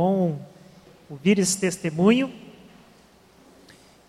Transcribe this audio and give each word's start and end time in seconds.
bom 0.00 0.40
ouvir 1.10 1.38
esse 1.38 1.58
testemunho. 1.58 2.32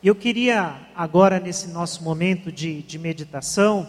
E 0.01 0.07
eu 0.07 0.15
queria, 0.15 0.79
agora, 0.95 1.37
nesse 1.37 1.67
nosso 1.67 2.01
momento 2.01 2.49
de, 2.49 2.81
de 2.83 2.97
meditação, 2.97 3.85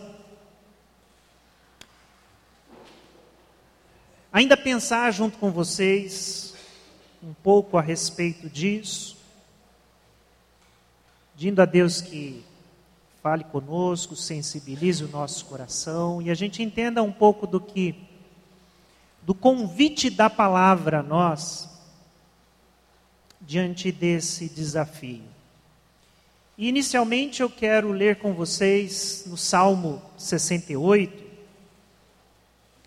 ainda 4.33 4.57
pensar 4.57 5.13
junto 5.13 5.39
com 5.39 5.53
vocês 5.53 6.57
um 7.23 7.33
pouco 7.35 7.79
a 7.79 7.81
respeito 7.81 8.51
disso, 8.51 9.17
pedindo 11.35 11.63
a 11.63 11.65
Deus 11.65 12.01
que 12.01 12.45
fale 13.23 13.45
conosco, 13.45 14.17
sensibilize 14.17 15.05
o 15.05 15.09
nosso 15.09 15.45
coração 15.45 16.21
e 16.21 16.33
a 16.33 16.35
gente 16.35 16.65
entenda 16.65 17.01
um 17.01 17.13
pouco 17.13 17.47
do 17.47 17.61
que, 17.61 17.95
do 19.23 19.37
convite 19.37 20.11
da 20.11 20.29
palavra 20.29 20.99
a 20.99 21.03
nós, 21.05 21.71
diante 23.47 23.91
desse 23.91 24.49
desafio. 24.49 25.23
E 26.57 26.69
inicialmente 26.69 27.43
eu 27.43 27.51
quero 27.51 27.91
ler 27.91 28.17
com 28.17 28.35
vocês 28.35 29.25
no 29.27 29.37
Salmo 29.37 30.03
68, 30.17 31.23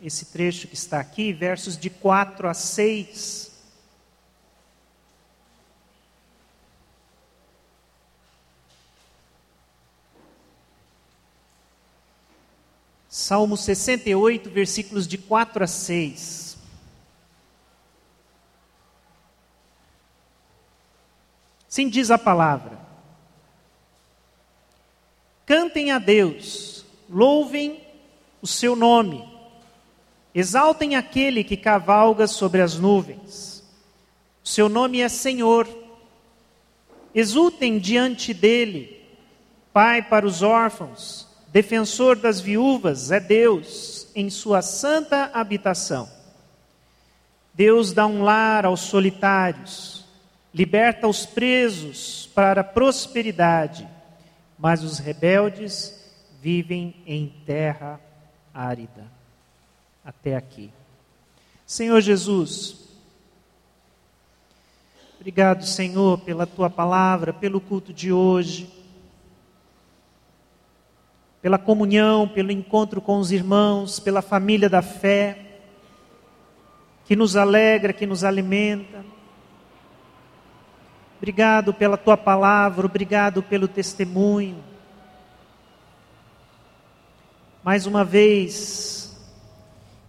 esse 0.01 0.25
trecho 0.25 0.67
que 0.67 0.75
está 0.75 0.99
aqui, 0.99 1.33
versos 1.33 1.77
de 1.77 1.89
4 1.89 2.47
a 2.47 2.53
6. 2.53 3.51
Salmo 13.09 13.57
68, 13.57 14.49
versículos 14.49 15.07
de 15.07 15.17
4 15.17 15.63
a 15.63 15.67
6. 15.67 16.44
Sim 21.75 21.89
diz 21.89 22.09
a 22.09 22.17
palavra. 22.17 22.79
Cantem 25.45 25.91
a 25.91 25.99
Deus, 25.99 26.85
louvem 27.09 27.83
o 28.41 28.47
seu 28.47 28.77
nome, 28.77 29.27
exaltem 30.33 30.95
aquele 30.95 31.43
que 31.43 31.57
cavalga 31.57 32.27
sobre 32.27 32.61
as 32.61 32.79
nuvens. 32.79 33.61
O 34.41 34.47
seu 34.47 34.69
nome 34.69 35.01
é 35.01 35.09
Senhor. 35.09 35.67
Exultem 37.13 37.77
diante 37.77 38.33
dele, 38.33 39.05
Pai 39.73 40.01
para 40.01 40.25
os 40.25 40.41
órfãos 40.41 41.27
defensor 41.51 42.15
das 42.15 42.39
viúvas, 42.39 43.11
é 43.11 43.19
Deus 43.19 44.07
em 44.15 44.29
sua 44.29 44.61
santa 44.61 45.29
habitação. 45.33 46.09
Deus 47.53 47.91
dá 47.91 48.07
um 48.07 48.23
lar 48.23 48.65
aos 48.65 48.79
solitários, 48.79 50.04
liberta 50.55 51.07
os 51.07 51.25
presos 51.25 52.31
para 52.33 52.61
a 52.61 52.63
prosperidade, 52.63 53.87
mas 54.57 54.83
os 54.83 54.97
rebeldes 54.97 55.93
vivem 56.41 56.95
em 57.05 57.27
terra 57.45 57.99
árida. 58.53 59.03
Até 60.03 60.35
aqui. 60.35 60.71
Senhor 61.65 61.99
Jesus, 61.99 62.87
obrigado, 65.19 65.65
Senhor, 65.65 66.19
pela 66.19 66.47
tua 66.47 66.69
palavra, 66.69 67.33
pelo 67.33 67.59
culto 67.59 67.91
de 67.91 68.13
hoje 68.13 68.75
pela 71.45 71.59
comunhão, 71.59 72.27
pelo 72.27 72.51
encontro 72.51 72.99
com 72.99 73.19
os 73.19 73.31
irmãos, 73.31 73.99
pela 73.99 74.23
família 74.23 74.67
da 74.67 74.81
fé, 74.81 75.59
que 77.05 77.15
nos 77.15 77.35
alegra, 77.35 77.93
que 77.93 78.07
nos 78.07 78.23
alimenta. 78.23 79.05
Obrigado 81.17 81.73
pela 81.73 81.97
tua 81.97 82.17
palavra, 82.17 82.85
obrigado 82.85 83.41
pelo 83.41 83.67
testemunho. 83.67 84.61
Mais 87.63 87.85
uma 87.85 88.03
vez, 88.03 89.17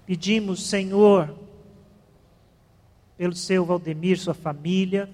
pedimos, 0.04 0.66
Senhor, 0.66 1.32
pelo 3.16 3.34
seu 3.34 3.64
Valdemir, 3.64 4.18
sua 4.18 4.34
família, 4.34 5.08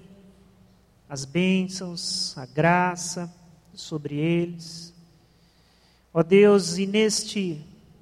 as 1.07 1.25
bênçãos, 1.25 2.35
a 2.37 2.45
graça 2.45 3.31
sobre 3.73 4.15
eles. 4.15 4.93
Ó 6.11 6.23
Deus, 6.23 6.77
e 6.77 6.87
neste 6.87 7.61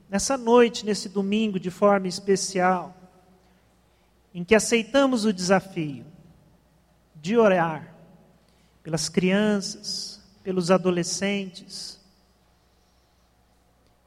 nessa 0.09 0.37
noite, 0.37 0.85
nesse 0.85 1.07
domingo 1.07 1.59
de 1.59 1.69
forma 1.69 2.07
especial, 2.07 2.95
em 4.33 4.43
que 4.43 4.55
aceitamos 4.55 5.23
o 5.23 5.31
desafio 5.31 6.10
de 7.21 7.37
orar 7.37 7.95
pelas 8.83 9.07
crianças, 9.07 10.19
pelos 10.43 10.71
adolescentes 10.71 11.99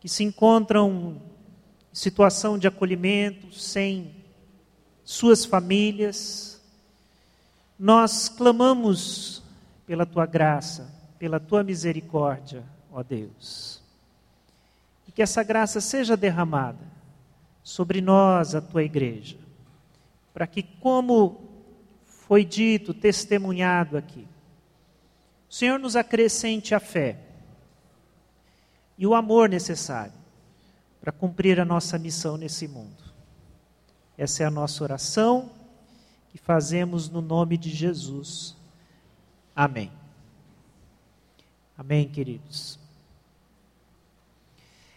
que 0.01 0.09
se 0.09 0.23
encontram 0.23 1.23
em 1.91 1.95
situação 1.95 2.59
de 2.59 2.67
acolhimento, 2.67 3.55
sem 3.55 4.15
suas 5.05 5.45
famílias, 5.45 6.61
nós 7.79 8.29
clamamos 8.29 9.43
pela 9.87 10.05
tua 10.05 10.27
graça, 10.27 10.93
pela 11.19 11.41
tua 11.41 11.63
misericórdia, 11.63 12.65
ó 12.93 13.03
Deus. 13.03 13.83
Que 15.15 15.23
essa 15.23 15.45
graça 15.45 15.81
seja 15.81 16.17
derramada 16.17 16.85
sobre 17.63 18.01
nós, 18.01 18.55
a 18.55 18.61
tua 18.61 18.83
igreja, 18.83 19.37
para 20.35 20.45
que, 20.45 20.63
como 20.63 21.53
foi 22.27 22.45
dito, 22.45 22.95
testemunhado 22.95 23.97
aqui, 23.97 24.27
o 25.49 25.55
Senhor 25.55 25.79
nos 25.79 25.95
acrescente 25.95 26.75
a 26.75 26.81
fé 26.81 27.19
e 28.97 29.07
o 29.07 29.15
amor 29.15 29.49
necessário 29.49 30.15
para 31.01 31.13
cumprir 31.13 31.61
a 31.61 31.65
nossa 31.65 31.99
missão 31.99 32.37
nesse 32.37 32.67
mundo. 32.67 33.05
Essa 34.17 34.43
é 34.43 34.47
a 34.47 34.51
nossa 34.51 34.83
oração 34.83 35.51
que 36.33 36.39
fazemos 36.39 37.09
no 37.11 37.21
nome 37.21 37.59
de 37.59 37.71
Jesus. 37.71 38.57
Amém. 39.55 39.93
Amém, 41.77 42.09
queridos. 42.09 42.79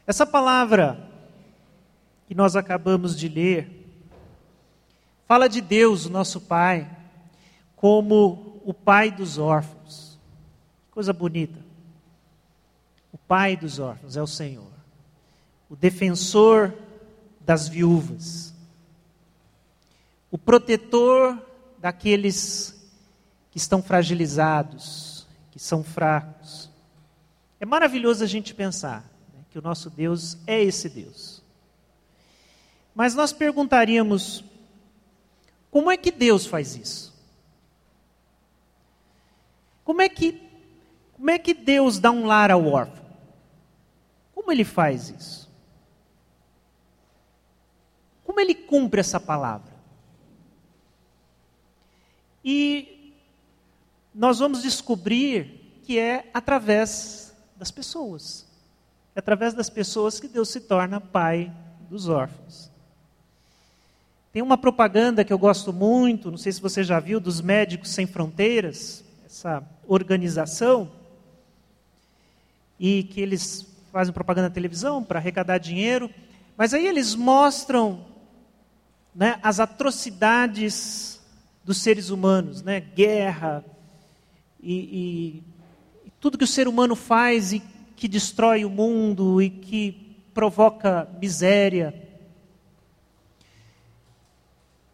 Essa 0.08 0.26
palavra 0.26 1.08
que 2.28 2.34
nós 2.34 2.56
acabamos 2.56 3.18
de 3.18 3.28
ler 3.28 3.86
fala 5.28 5.50
de 5.50 5.60
Deus, 5.60 6.08
nosso 6.08 6.40
Pai, 6.40 6.97
como 7.78 8.60
o 8.66 8.74
Pai 8.74 9.10
dos 9.10 9.38
órfãos. 9.38 10.20
Coisa 10.92 11.14
bonita. 11.14 11.58
O 13.14 13.18
Pai 13.18 13.56
dos 13.56 13.80
órfãos 13.80 14.18
é 14.18 14.22
o 14.22 14.28
Senhor, 14.28 14.72
o 15.70 15.76
defensor 15.76 16.74
das 17.40 17.70
viúvas, 17.70 18.54
o 20.30 20.38
protetor 20.38 21.42
daqueles 21.80 22.76
que 23.52 23.58
estão 23.58 23.82
fragilizados, 23.82 25.26
que 25.52 25.60
são 25.60 25.84
fracos. 25.84 26.70
É 27.60 27.66
maravilhoso 27.66 28.24
a 28.24 28.28
gente 28.28 28.54
pensar 28.54 29.10
que 29.50 29.58
o 29.58 29.62
nosso 29.62 29.90
Deus 29.90 30.38
é 30.46 30.62
esse 30.62 30.90
Deus. 30.90 31.42
Mas 32.94 33.16
nós 33.16 33.32
perguntaríamos: 33.32 34.44
como 35.72 35.90
é 35.90 35.96
que 35.98 36.12
Deus 36.12 36.46
faz 36.46 36.76
isso? 36.76 37.17
Como 39.88 40.02
é 40.02 40.10
que, 40.10 40.38
como 41.14 41.30
é 41.30 41.40
que 41.40 41.54
Deus 41.54 41.98
dá 41.98 42.12
um 42.12 42.26
lar 42.26 42.52
ao 42.52 42.68
órfão? 42.68 43.06
Como 44.36 44.52
ele 44.52 44.66
faz 44.66 45.10
isso? 45.10 45.50
Como 48.26 48.38
ele 48.38 48.54
cumpre 48.54 49.00
essa 49.00 49.18
palavra? 49.18 49.74
E 52.44 53.14
nós 54.14 54.40
vamos 54.40 54.62
descobrir 54.62 55.80
que 55.86 55.98
é 55.98 56.30
através 56.34 57.34
das 57.56 57.72
pessoas. 57.72 58.46
É 59.16 59.20
através 59.20 59.54
das 59.54 59.70
pessoas 59.70 60.20
que 60.20 60.28
Deus 60.28 60.50
se 60.50 60.60
torna 60.60 61.00
pai 61.00 61.50
dos 61.90 62.10
órfãos. 62.10 62.70
Tem 64.34 64.42
uma 64.42 64.58
propaganda 64.58 65.24
que 65.24 65.32
eu 65.32 65.40
gosto 65.40 65.72
muito, 65.72 66.30
não 66.30 66.38
sei 66.38 66.52
se 66.52 66.60
você 66.60 66.84
já 66.84 67.00
viu, 67.00 67.22
dos 67.22 67.40
Médicos 67.40 67.92
Sem 67.92 68.06
Fronteiras, 68.06 69.02
essa 69.26 69.66
organização, 69.88 70.92
e 72.80 73.04
que 73.04 73.22
eles 73.22 73.66
fazem 73.92 74.14
propaganda 74.14 74.50
na 74.50 74.54
televisão 74.54 75.04
para 75.04 75.20
arrecadar 75.20 75.58
dinheiro, 75.58 76.10
mas 76.56 76.74
aí 76.74 76.86
eles 76.86 77.16
mostram 77.16 78.06
né, 79.16 79.40
as 79.42 79.60
atrocidades 79.60 81.20
dos 81.64 81.78
seres 81.82 82.10
humanos, 82.10 82.62
né, 82.62 82.80
guerra 82.80 83.66
e, 84.62 84.74
e, 84.74 85.44
e 86.08 86.12
tudo 86.20 86.38
que 86.38 86.44
o 86.44 86.48
ser 86.48 86.68
humano 86.68 86.96
faz 86.96 87.54
e 87.54 87.62
que 87.96 88.08
destrói 88.08 88.64
o 88.64 88.70
mundo 88.70 89.42
e 89.42 89.50
que 89.50 90.22
provoca 90.34 91.10
miséria. 91.20 91.94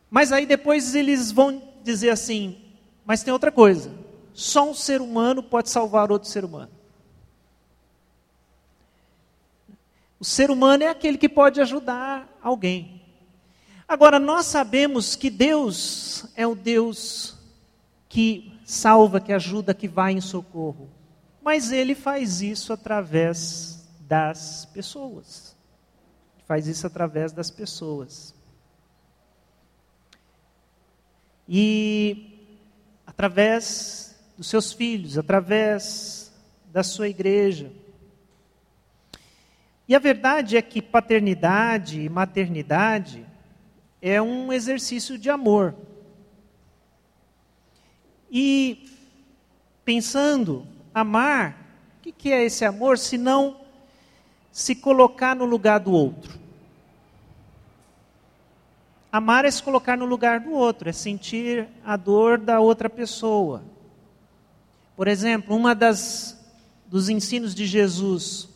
Mas 0.09 0.31
aí 0.31 0.45
depois 0.45 0.95
eles 0.95 1.31
vão 1.31 1.61
dizer 1.83 2.09
assim, 2.11 2.57
mas 3.05 3.23
tem 3.23 3.33
outra 3.33 3.51
coisa: 3.51 3.91
só 4.33 4.69
um 4.69 4.73
ser 4.73 5.01
humano 5.01 5.43
pode 5.43 5.69
salvar 5.69 6.11
outro 6.11 6.27
ser 6.27 6.43
humano. 6.43 6.71
O 10.19 10.25
ser 10.25 10.49
humano 10.49 10.83
é 10.83 10.87
aquele 10.87 11.17
que 11.17 11.29
pode 11.29 11.59
ajudar 11.61 12.27
alguém. 12.41 13.01
Agora, 13.87 14.19
nós 14.19 14.45
sabemos 14.45 15.15
que 15.15 15.29
Deus 15.29 16.25
é 16.35 16.47
o 16.47 16.55
Deus 16.55 17.35
que 18.07 18.57
salva, 18.65 19.19
que 19.19 19.33
ajuda, 19.33 19.73
que 19.73 19.87
vai 19.87 20.13
em 20.13 20.21
socorro. 20.21 20.89
Mas 21.41 21.71
Ele 21.71 21.93
faz 21.93 22.41
isso 22.41 22.71
através 22.71 23.85
das 23.99 24.65
pessoas. 24.65 25.55
Faz 26.47 26.67
isso 26.67 26.87
através 26.87 27.33
das 27.33 27.51
pessoas. 27.51 28.33
E 31.47 32.49
através 33.05 34.12
dos 34.37 34.47
seus 34.47 34.73
filhos, 34.73 35.17
através 35.17 36.33
da 36.71 36.83
sua 36.83 37.07
igreja. 37.07 37.71
E 39.87 39.95
a 39.95 39.99
verdade 39.99 40.57
é 40.57 40.61
que 40.61 40.81
paternidade 40.81 42.01
e 42.01 42.09
maternidade 42.09 43.25
é 44.01 44.21
um 44.21 44.51
exercício 44.51 45.17
de 45.17 45.29
amor. 45.29 45.75
E 48.31 48.89
pensando, 49.85 50.65
amar, 50.93 51.57
o 52.05 52.11
que 52.11 52.31
é 52.31 52.43
esse 52.43 52.65
amor 52.65 52.97
se 52.97 53.17
não 53.17 53.61
se 54.51 54.75
colocar 54.75 55.35
no 55.35 55.45
lugar 55.45 55.79
do 55.79 55.91
outro? 55.91 56.39
Amar 59.11 59.45
é 59.45 59.51
se 59.51 59.61
colocar 59.61 59.95
no 59.95 60.05
lugar 60.05 60.39
do 60.39 60.51
outro, 60.53 60.89
é 60.89 60.91
sentir 60.91 61.67
a 61.85 61.95
dor 61.95 62.39
da 62.39 62.59
outra 62.59 62.89
pessoa. 62.89 63.63
Por 64.95 65.07
exemplo, 65.07 65.55
uma 65.55 65.73
das 65.73 66.39
dos 66.87 67.09
ensinos 67.09 67.55
de 67.55 67.65
Jesus 67.65 68.47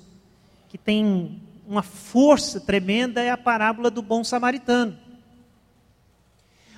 que 0.69 0.77
tem 0.77 1.41
uma 1.65 1.81
força 1.81 2.59
tremenda 2.59 3.21
é 3.21 3.31
a 3.31 3.37
parábola 3.37 3.89
do 3.89 4.01
bom 4.01 4.23
samaritano. 4.23 4.97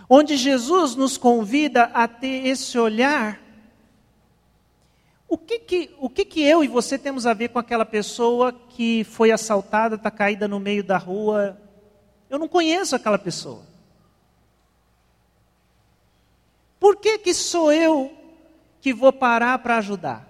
Onde 0.10 0.38
Jesus 0.38 0.96
nos 0.96 1.18
convida 1.18 1.84
a 1.94 2.08
ter 2.08 2.48
esse 2.48 2.78
olhar. 2.80 3.40
O 5.28 5.38
que 5.38 5.60
que, 5.60 5.92
o 6.00 6.10
que 6.10 6.26
que 6.26 6.42
eu 6.42 6.64
e 6.64 6.68
você 6.68 6.98
temos 6.98 7.28
a 7.28 7.34
ver 7.34 7.50
com 7.50 7.60
aquela 7.60 7.86
pessoa 7.86 8.52
que 8.52 9.04
foi 9.04 9.30
assaltada, 9.30 9.96
está 9.96 10.10
caída 10.10 10.48
no 10.48 10.60
meio 10.60 10.84
da 10.84 10.98
rua? 10.98 11.56
Eu 12.30 12.40
não 12.40 12.48
conheço 12.48 12.96
aquela 12.96 13.20
pessoa. 13.20 13.62
Por 16.80 16.96
que, 16.96 17.20
que 17.20 17.34
sou 17.34 17.72
eu 17.72 18.19
que 18.82 18.94
vou 18.94 19.12
parar 19.12 19.60
para 19.60 19.78
ajudar? 19.78 20.28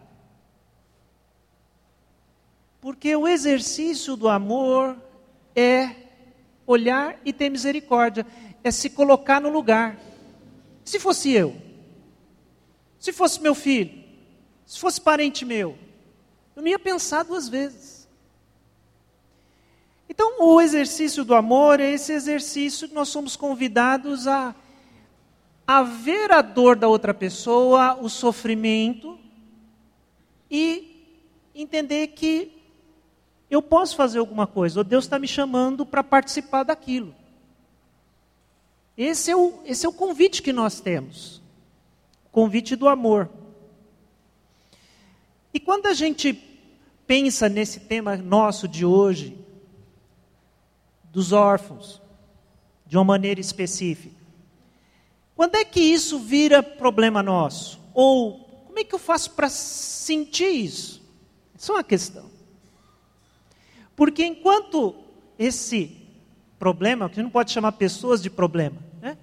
Porque 2.81 3.15
o 3.15 3.27
exercício 3.27 4.15
do 4.15 4.29
amor 4.29 4.95
é 5.55 5.95
olhar 6.65 7.19
e 7.25 7.33
ter 7.33 7.49
misericórdia, 7.49 8.25
é 8.63 8.71
se 8.71 8.89
colocar 8.89 9.41
no 9.41 9.49
lugar. 9.49 9.99
Se 10.85 10.99
fosse 10.99 11.31
eu, 11.31 11.55
se 12.99 13.11
fosse 13.11 13.41
meu 13.41 13.53
filho, 13.53 14.03
se 14.65 14.79
fosse 14.79 15.01
parente 15.01 15.45
meu, 15.45 15.77
eu 16.55 16.61
não 16.61 16.69
ia 16.69 16.79
pensar 16.79 17.23
duas 17.23 17.49
vezes. 17.49 18.07
Então, 20.07 20.41
o 20.41 20.59
exercício 20.59 21.23
do 21.23 21.35
amor 21.35 21.79
é 21.79 21.91
esse 21.91 22.11
exercício 22.11 22.87
que 22.87 22.95
nós 22.95 23.09
somos 23.09 23.35
convidados 23.35 24.27
a 24.27 24.55
a 25.71 25.83
ver 25.83 26.31
a 26.31 26.41
dor 26.41 26.75
da 26.75 26.87
outra 26.87 27.13
pessoa, 27.13 27.95
o 28.01 28.09
sofrimento 28.09 29.19
e 30.49 31.05
entender 31.53 32.07
que 32.07 32.51
eu 33.51 33.61
posso 33.61 33.95
fazer 33.95 34.17
alguma 34.17 34.47
coisa, 34.47 34.79
ou 34.79 34.83
Deus 34.83 35.05
está 35.05 35.19
me 35.19 35.27
chamando 35.27 35.85
para 35.85 36.03
participar 36.03 36.63
daquilo. 36.63 37.13
Esse 38.97 39.29
é, 39.29 39.35
o, 39.35 39.61
esse 39.63 39.85
é 39.85 39.89
o 39.89 39.93
convite 39.93 40.41
que 40.41 40.51
nós 40.51 40.81
temos 40.81 41.39
o 42.25 42.29
convite 42.31 42.75
do 42.75 42.89
amor. 42.89 43.29
E 45.53 45.59
quando 45.59 45.85
a 45.85 45.93
gente 45.93 46.33
pensa 47.05 47.47
nesse 47.47 47.81
tema 47.81 48.17
nosso 48.17 48.67
de 48.67 48.83
hoje, 48.83 49.37
dos 51.03 51.31
órfãos, 51.31 52.01
de 52.87 52.97
uma 52.97 53.03
maneira 53.03 53.39
específica, 53.39 54.18
quando 55.39 55.55
é 55.55 55.63
que 55.63 55.79
isso 55.79 56.19
vira 56.19 56.61
problema 56.61 57.23
nosso? 57.23 57.79
Ou 57.93 58.41
como 58.65 58.77
é 58.77 58.83
que 58.83 58.93
eu 58.93 58.99
faço 58.99 59.31
para 59.31 59.47
sentir 59.47 60.49
isso? 60.49 61.01
Isso 61.57 61.71
é 61.71 61.75
uma 61.75 61.83
questão. 61.83 62.29
Porque 63.95 64.25
enquanto 64.25 64.93
esse 65.37 65.95
problema, 66.59 67.09
que 67.09 67.23
não 67.23 67.29
pode 67.29 67.53
chamar 67.53 67.71
pessoas 67.71 68.21
de 68.21 68.29
problema, 68.29 68.83
né? 69.01 69.17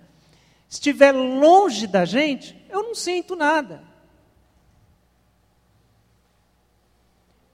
estiver 0.71 1.13
longe 1.13 1.87
da 1.87 2.07
gente, 2.07 2.57
eu 2.71 2.83
não 2.83 2.95
sinto 2.95 3.37
nada. 3.37 3.85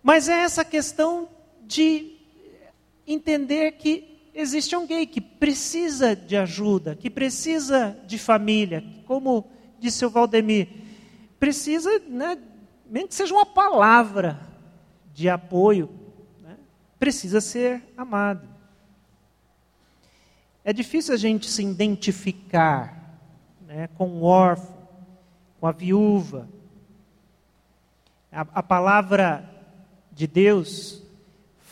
Mas 0.01 0.29
é 0.29 0.39
essa 0.39 0.65
questão 0.65 1.29
de 1.63 2.17
entender 3.09 3.73
que 3.73 4.12
existe 4.35 4.75
alguém 4.75 5.07
que 5.07 5.21
precisa 5.21 6.17
de 6.17 6.37
ajuda, 6.37 6.97
que 6.97 7.11
precisa 7.11 7.97
de 8.07 8.19
família, 8.19 8.85
como 9.07 9.51
disse 9.79 10.05
o 10.07 10.11
Valdemir, 10.11 10.69
precisa, 11.39 11.99
né, 12.09 12.39
mesmo 12.87 13.09
que 13.09 13.15
seja 13.15 13.35
uma 13.35 13.47
palavra 13.47 14.41
de 15.13 15.29
apoio, 15.29 15.91
né, 16.41 16.57
precisa 16.99 17.41
ser 17.41 17.83
amado. 17.97 18.49
É 20.65 20.73
difícil 20.73 21.13
a 21.13 21.17
gente 21.17 21.51
se 21.51 21.63
identificar 21.63 23.19
né, 23.67 23.89
com 23.89 24.09
o 24.09 24.23
órfão, 24.23 24.79
com 25.59 25.67
a 25.67 25.73
viúva. 25.73 26.49
A, 28.31 28.41
a 28.41 28.63
palavra 28.63 29.49
de 30.13 30.27
Deus 30.27 31.02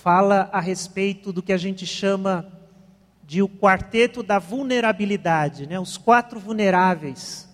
fala 0.03 0.49
a 0.51 0.61
respeito 0.61 1.31
do 1.31 1.43
que 1.43 1.53
a 1.53 1.59
gente 1.59 1.85
chama 1.87 2.51
de 3.23 3.43
o 3.43 3.49
quarteto 3.49 4.23
da 4.23 4.39
vulnerabilidade, 4.39 5.67
né? 5.67 5.79
os 5.79 5.99
quatro 5.99 6.41
vulneráveis, 6.41 7.47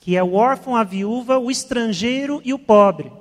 que 0.00 0.16
é 0.16 0.22
o 0.22 0.34
órfão, 0.34 0.74
a 0.74 0.82
viúva, 0.82 1.38
o 1.38 1.52
estrangeiro 1.52 2.42
e 2.44 2.52
o 2.52 2.58
pobre, 2.58 3.12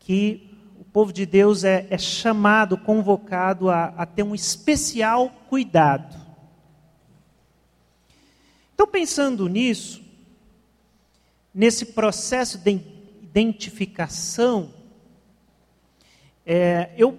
que 0.00 0.50
o 0.78 0.84
povo 0.84 1.10
de 1.10 1.24
Deus 1.24 1.64
é, 1.64 1.86
é 1.88 1.96
chamado, 1.96 2.76
convocado 2.76 3.70
a, 3.70 3.86
a 3.96 4.04
ter 4.04 4.22
um 4.22 4.34
especial 4.34 5.30
cuidado. 5.48 6.14
Então, 8.74 8.86
pensando 8.86 9.48
nisso, 9.48 10.02
nesse 11.52 11.86
processo 11.86 12.58
de 12.58 12.78
identificação, 13.22 14.70
é, 16.46 16.90
eu 16.96 17.18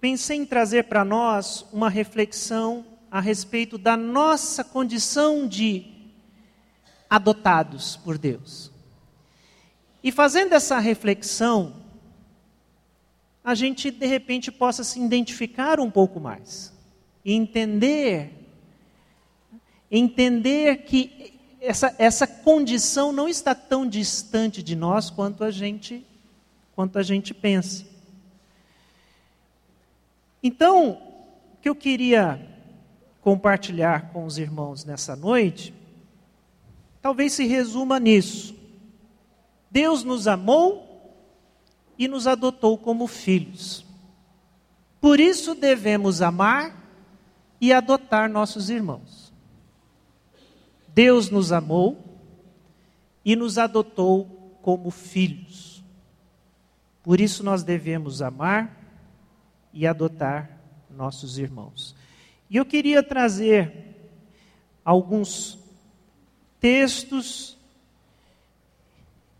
pensei 0.00 0.36
em 0.36 0.46
trazer 0.46 0.84
para 0.84 1.04
nós 1.04 1.66
uma 1.72 1.90
reflexão 1.90 2.86
a 3.10 3.20
respeito 3.20 3.76
da 3.76 3.96
nossa 3.96 4.62
condição 4.62 5.48
de 5.48 5.86
adotados 7.10 7.96
por 7.96 8.16
Deus. 8.16 8.70
E 10.02 10.12
fazendo 10.12 10.52
essa 10.52 10.78
reflexão, 10.78 11.74
a 13.42 13.54
gente 13.54 13.90
de 13.90 14.06
repente 14.06 14.52
possa 14.52 14.84
se 14.84 15.00
identificar 15.00 15.80
um 15.80 15.90
pouco 15.90 16.20
mais 16.20 16.72
e 17.24 17.32
entender 17.32 18.32
entender 19.90 20.78
que 20.78 21.34
essa, 21.60 21.94
essa 21.98 22.26
condição 22.26 23.12
não 23.12 23.28
está 23.28 23.54
tão 23.54 23.86
distante 23.86 24.62
de 24.62 24.76
nós 24.76 25.10
quanto 25.10 25.42
a 25.42 25.50
gente 25.50 26.04
quanto 26.74 26.98
a 26.98 27.02
gente 27.02 27.32
pensa. 27.32 27.93
Então, 30.46 30.90
o 30.90 31.56
que 31.62 31.68
eu 31.70 31.74
queria 31.74 32.38
compartilhar 33.22 34.12
com 34.12 34.26
os 34.26 34.36
irmãos 34.36 34.84
nessa 34.84 35.16
noite, 35.16 35.72
talvez 37.00 37.32
se 37.32 37.46
resuma 37.46 37.98
nisso. 37.98 38.54
Deus 39.70 40.04
nos 40.04 40.28
amou 40.28 41.16
e 41.98 42.06
nos 42.06 42.26
adotou 42.26 42.76
como 42.76 43.06
filhos. 43.06 43.86
Por 45.00 45.18
isso 45.18 45.54
devemos 45.54 46.20
amar 46.20 46.76
e 47.58 47.72
adotar 47.72 48.28
nossos 48.28 48.68
irmãos. 48.68 49.32
Deus 50.88 51.30
nos 51.30 51.52
amou 51.52 52.04
e 53.24 53.34
nos 53.34 53.56
adotou 53.56 54.58
como 54.60 54.90
filhos. 54.90 55.82
Por 57.02 57.18
isso 57.18 57.42
nós 57.42 57.62
devemos 57.62 58.20
amar 58.20 58.83
e 59.74 59.86
adotar 59.86 60.48
nossos 60.88 61.36
irmãos. 61.36 61.94
E 62.48 62.56
eu 62.56 62.64
queria 62.64 63.02
trazer 63.02 63.96
alguns 64.84 65.58
textos 66.60 67.58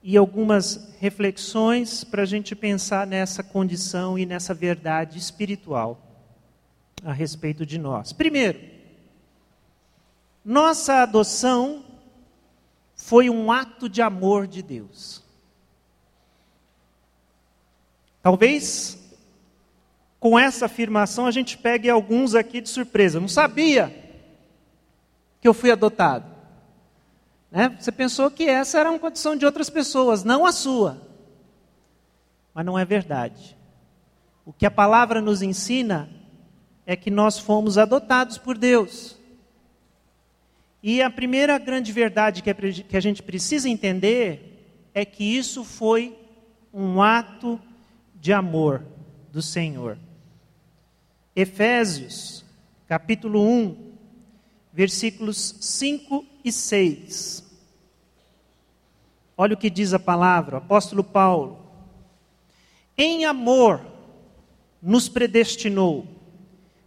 e 0.03 0.17
algumas 0.17 0.95
reflexões 0.99 2.05
para 2.05 2.23
a 2.23 2.26
gente 2.26 2.55
pensar 2.55 3.07
nessa 3.07 3.43
condição 3.43 4.19
e 4.19 4.26
nessa 4.26 4.53
verdade 4.53 5.19
espiritual 5.19 5.99
a 7.03 7.12
respeito 7.12 7.64
de 7.64 7.79
nós. 7.79 8.12
Primeiro, 8.12 8.61
nossa 10.45 11.03
adoção 11.03 11.85
foi 12.97 13.31
um 13.31 13.50
ato 13.50 13.88
de 13.88 14.03
amor 14.03 14.47
de 14.47 14.62
Deus. 14.62 15.23
Talvez 18.23 19.03
com 20.25 20.38
essa 20.38 20.64
afirmação 20.64 21.26
a 21.26 21.31
gente 21.31 21.59
pegue 21.59 21.90
alguns 21.90 22.35
aqui 22.35 22.62
de 22.62 22.71
surpresa. 22.71 23.21
Não 23.21 23.28
sabia 23.28 23.95
que 25.38 25.47
eu 25.47 25.52
fui 25.52 25.71
adotado. 25.71 26.25
Né? 27.50 27.76
Você 27.78 27.93
pensou 27.93 28.31
que 28.31 28.45
essa 28.45 28.81
era 28.81 28.90
uma 28.90 28.99
condição 28.99 29.37
de 29.37 29.45
outras 29.45 29.69
pessoas, 29.69 30.25
não 30.25 30.47
a 30.47 30.50
sua. 30.50 30.97
Mas 32.54 32.64
não 32.64 32.78
é 32.78 32.87
verdade. 32.87 33.54
O 34.47 34.52
que 34.54 34.64
a 34.64 34.71
palavra 34.71 35.21
nos 35.21 35.43
ensina 35.43 36.09
é 36.87 36.97
que 36.97 37.11
nós 37.11 37.38
fomos 37.38 37.76
adotados 37.76 38.38
por 38.38 38.57
Deus. 38.57 39.19
E 40.83 41.02
a 41.02 41.11
primeira 41.11 41.59
grande 41.59 41.93
verdade 41.93 42.43
que 42.43 42.97
a 42.97 43.00
gente 43.00 43.23
precisa 43.23 43.69
entender 43.69 44.88
é 44.95 45.04
que 45.04 45.23
isso 45.23 45.64
foi 45.64 46.19
um 46.73 47.02
ato 47.02 47.61
de 48.14 48.33
amor 48.33 48.83
do 49.31 49.43
Senhor. 49.43 49.99
Efésios, 51.35 52.45
capítulo 52.87 53.43
1, 53.43 53.93
versículos 54.73 55.57
5 55.61 56.25
e 56.45 56.53
6. 56.53 57.45
Olha 59.37 59.55
o 59.55 59.57
que 59.57 59.69
diz 59.69 59.93
a 59.93 59.99
palavra, 59.99 60.57
o 60.57 60.59
apóstolo 60.59 61.03
Paulo. 61.03 61.59
Em 62.97 63.25
amor 63.25 63.85
nos 64.81 65.09
predestinou 65.09 66.07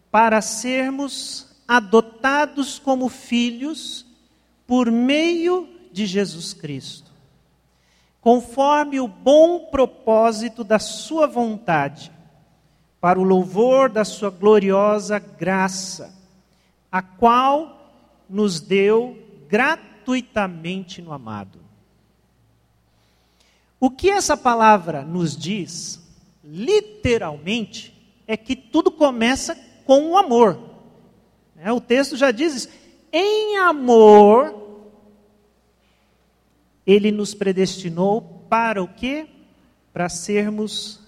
para 0.10 0.42
sermos 0.42 1.48
adotados 1.68 2.80
como 2.80 3.10
filhos 3.10 4.06
por 4.66 4.90
meio 4.92 5.68
de 5.92 6.06
Jesus 6.06 6.54
Cristo 6.54 7.08
conforme 8.28 9.00
o 9.00 9.08
bom 9.08 9.68
propósito 9.72 10.62
da 10.62 10.80
Sua 10.80 11.28
vontade, 11.28 12.12
para 13.00 13.20
o 13.20 13.24
louvor 13.24 13.90
da 13.90 14.04
Sua 14.04 14.30
gloriosa 14.30 15.20
graça, 15.20 16.16
a 16.92 17.02
qual 17.02 17.92
nos 18.30 18.60
deu 18.60 19.18
gratuitamente 19.48 21.02
no 21.02 21.14
amado. 21.14 21.60
O 23.80 23.92
que 23.92 24.10
essa 24.10 24.36
palavra 24.36 25.04
nos 25.04 25.38
diz, 25.38 26.02
literalmente, 26.44 27.94
é 28.26 28.36
que 28.36 28.56
tudo 28.56 28.90
começa 28.90 29.56
com 29.86 30.12
o 30.12 30.18
amor. 30.18 30.60
É, 31.56 31.72
o 31.72 31.80
texto 31.80 32.18
já 32.18 32.32
diz 32.32 32.56
isso. 32.56 32.70
Em 33.12 33.58
amor, 33.58 34.54
ele 36.86 37.12
nos 37.12 37.34
predestinou 37.34 38.22
para 38.50 38.82
o 38.82 38.88
quê? 38.88 39.28
Para 39.94 40.10
sermos 40.10 41.07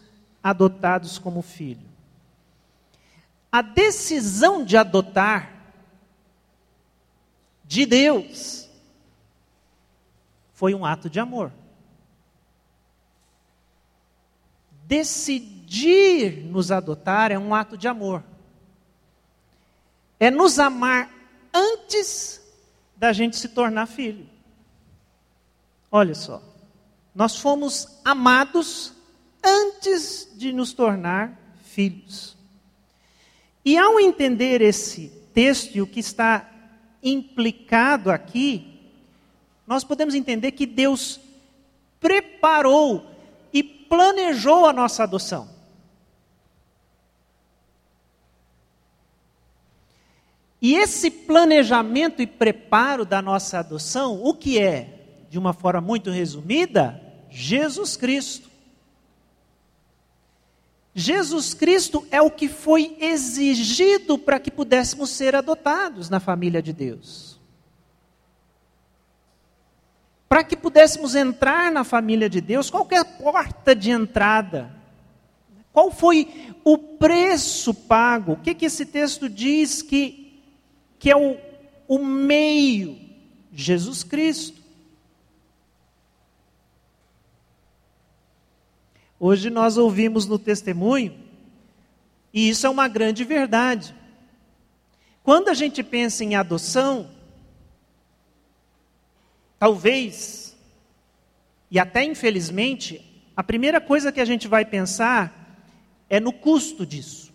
adotados 0.49 1.17
como 1.17 1.41
filho. 1.41 1.87
A 3.51 3.61
decisão 3.61 4.63
de 4.63 4.77
adotar 4.77 5.51
de 7.63 7.85
Deus 7.85 8.69
foi 10.53 10.73
um 10.73 10.85
ato 10.85 11.09
de 11.09 11.19
amor. 11.19 11.51
Decidir 14.85 16.43
nos 16.45 16.71
adotar 16.71 17.31
é 17.31 17.37
um 17.37 17.53
ato 17.53 17.77
de 17.77 17.87
amor. 17.87 18.23
É 20.19 20.29
nos 20.29 20.59
amar 20.59 21.11
antes 21.53 22.41
da 22.97 23.13
gente 23.13 23.37
se 23.37 23.49
tornar 23.49 23.85
filho. 23.85 24.27
Olha 25.91 26.13
só. 26.13 26.41
Nós 27.15 27.37
fomos 27.37 27.99
amados 28.03 28.93
antes 29.43 30.29
de 30.35 30.51
nos 30.51 30.73
tornar 30.73 31.37
filhos. 31.63 32.37
E 33.63 33.77
ao 33.77 33.99
entender 33.99 34.61
esse 34.61 35.09
texto 35.33 35.75
e 35.75 35.81
o 35.81 35.87
que 35.87 35.99
está 35.99 36.49
implicado 37.01 38.11
aqui, 38.11 38.79
nós 39.65 39.83
podemos 39.83 40.15
entender 40.15 40.51
que 40.51 40.65
Deus 40.65 41.19
preparou 41.99 43.05
e 43.53 43.61
planejou 43.63 44.65
a 44.65 44.73
nossa 44.73 45.03
adoção. 45.03 45.49
E 50.61 50.75
esse 50.75 51.09
planejamento 51.09 52.21
e 52.21 52.27
preparo 52.27 53.05
da 53.05 53.21
nossa 53.21 53.59
adoção, 53.59 54.21
o 54.23 54.33
que 54.33 54.59
é? 54.59 54.99
de 55.29 55.37
uma 55.37 55.53
forma 55.53 55.79
muito 55.79 56.09
resumida, 56.09 56.99
Jesus 57.29 57.95
Cristo. 57.95 58.48
Jesus 60.99 61.53
Cristo 61.53 62.05
é 62.11 62.21
o 62.21 62.29
que 62.29 62.49
foi 62.49 62.97
exigido 62.99 64.17
para 64.17 64.37
que 64.37 64.51
pudéssemos 64.51 65.09
ser 65.09 65.33
adotados 65.33 66.09
na 66.09 66.19
família 66.19 66.61
de 66.61 66.73
Deus. 66.73 67.39
Para 70.27 70.43
que 70.43 70.57
pudéssemos 70.57 71.15
entrar 71.15 71.71
na 71.71 71.85
família 71.85 72.29
de 72.29 72.41
Deus, 72.41 72.69
qual 72.69 72.85
é 72.91 72.97
a 72.97 73.05
porta 73.05 73.73
de 73.73 73.91
entrada? 73.91 74.75
Qual 75.71 75.89
foi 75.89 76.53
o 76.65 76.77
preço 76.77 77.73
pago? 77.73 78.33
O 78.33 78.37
que, 78.37 78.53
que 78.53 78.65
esse 78.65 78.85
texto 78.85 79.29
diz 79.29 79.81
que, 79.81 80.43
que 80.99 81.09
é 81.09 81.15
o, 81.15 81.37
o 81.87 82.03
meio? 82.03 82.99
Jesus 83.53 84.03
Cristo. 84.03 84.58
Hoje 89.19 89.49
nós 89.49 89.77
ouvimos 89.77 90.25
no 90.25 90.39
testemunho, 90.39 91.13
e 92.33 92.49
isso 92.49 92.65
é 92.65 92.69
uma 92.69 92.87
grande 92.87 93.25
verdade. 93.25 93.93
Quando 95.21 95.49
a 95.49 95.53
gente 95.53 95.83
pensa 95.83 96.23
em 96.23 96.35
adoção, 96.35 97.09
talvez, 99.59 100.55
e 101.69 101.77
até 101.77 102.03
infelizmente, 102.03 103.05
a 103.35 103.43
primeira 103.43 103.81
coisa 103.81 104.11
que 104.11 104.21
a 104.21 104.25
gente 104.25 104.47
vai 104.47 104.63
pensar 104.63 105.67
é 106.09 106.19
no 106.19 106.31
custo 106.31 106.85
disso. 106.85 107.33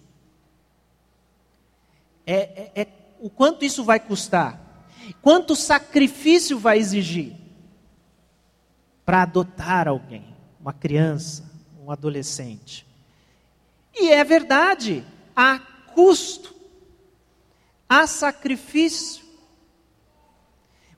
É, 2.26 2.70
é, 2.74 2.82
é 2.82 2.88
o 3.20 3.28
quanto 3.28 3.64
isso 3.64 3.84
vai 3.84 4.00
custar, 4.00 4.88
quanto 5.20 5.54
sacrifício 5.54 6.58
vai 6.58 6.78
exigir 6.78 7.34
para 9.04 9.22
adotar 9.22 9.86
alguém, 9.86 10.24
uma 10.58 10.72
criança, 10.72 11.53
um 11.84 11.90
adolescente. 11.90 12.86
E 13.94 14.10
é 14.10 14.24
verdade, 14.24 15.04
há 15.36 15.58
custo, 15.94 16.54
há 17.88 18.06
sacrifício. 18.06 19.22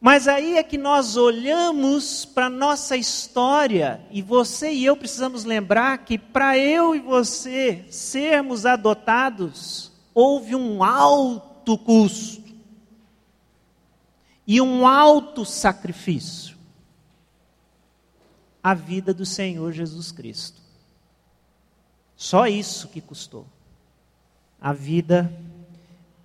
Mas 0.00 0.28
aí 0.28 0.57
é 0.57 0.62
que 0.62 0.78
nós 0.78 1.16
olhamos 1.16 2.25
para 2.25 2.47
a 2.47 2.50
nossa 2.50 2.97
história, 2.97 4.00
e 4.11 4.23
você 4.23 4.71
e 4.71 4.85
eu 4.85 4.97
precisamos 4.97 5.45
lembrar 5.45 5.99
que 5.99 6.16
para 6.16 6.57
eu 6.57 6.95
e 6.95 7.00
você 7.00 7.85
sermos 7.90 8.64
adotados, 8.64 9.90
houve 10.14 10.55
um 10.55 10.85
alto 10.85 11.76
custo 11.76 12.47
e 14.47 14.61
um 14.61 14.87
alto 14.87 15.45
sacrifício 15.45 16.57
a 18.66 18.75
vida 18.75 19.14
do 19.14 19.25
Senhor 19.25 19.71
Jesus 19.71 20.11
Cristo. 20.11 20.65
Só 22.16 22.46
isso 22.46 22.88
que 22.88 23.00
custou. 23.00 23.46
A 24.61 24.73
vida 24.73 25.30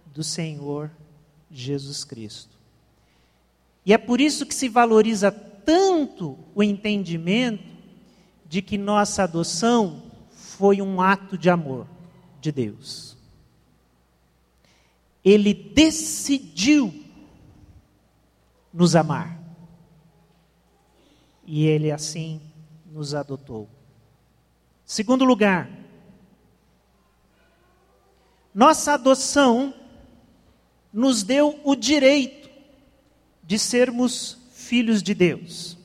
do 0.05 0.23
Senhor 0.23 0.89
Jesus 1.51 2.03
Cristo. 2.03 2.57
E 3.85 3.93
é 3.93 3.97
por 3.97 4.21
isso 4.21 4.45
que 4.45 4.55
se 4.55 4.69
valoriza 4.69 5.31
tanto 5.31 6.37
o 6.55 6.63
entendimento 6.63 7.63
de 8.47 8.61
que 8.61 8.77
nossa 8.77 9.23
adoção 9.23 10.03
foi 10.31 10.81
um 10.81 11.01
ato 11.01 11.37
de 11.37 11.49
amor 11.49 11.87
de 12.39 12.51
Deus. 12.51 13.17
Ele 15.23 15.53
decidiu 15.53 16.93
nos 18.73 18.95
amar. 18.95 19.39
E 21.45 21.65
ele 21.65 21.91
assim 21.91 22.41
nos 22.91 23.13
adotou. 23.13 23.69
Segundo 24.85 25.25
lugar, 25.25 25.69
nossa 28.53 28.93
adoção 28.93 29.73
nos 30.91 31.23
deu 31.23 31.59
o 31.63 31.75
direito 31.75 32.49
de 33.43 33.57
sermos 33.57 34.37
filhos 34.51 35.01
de 35.01 35.13
Deus. 35.13 35.77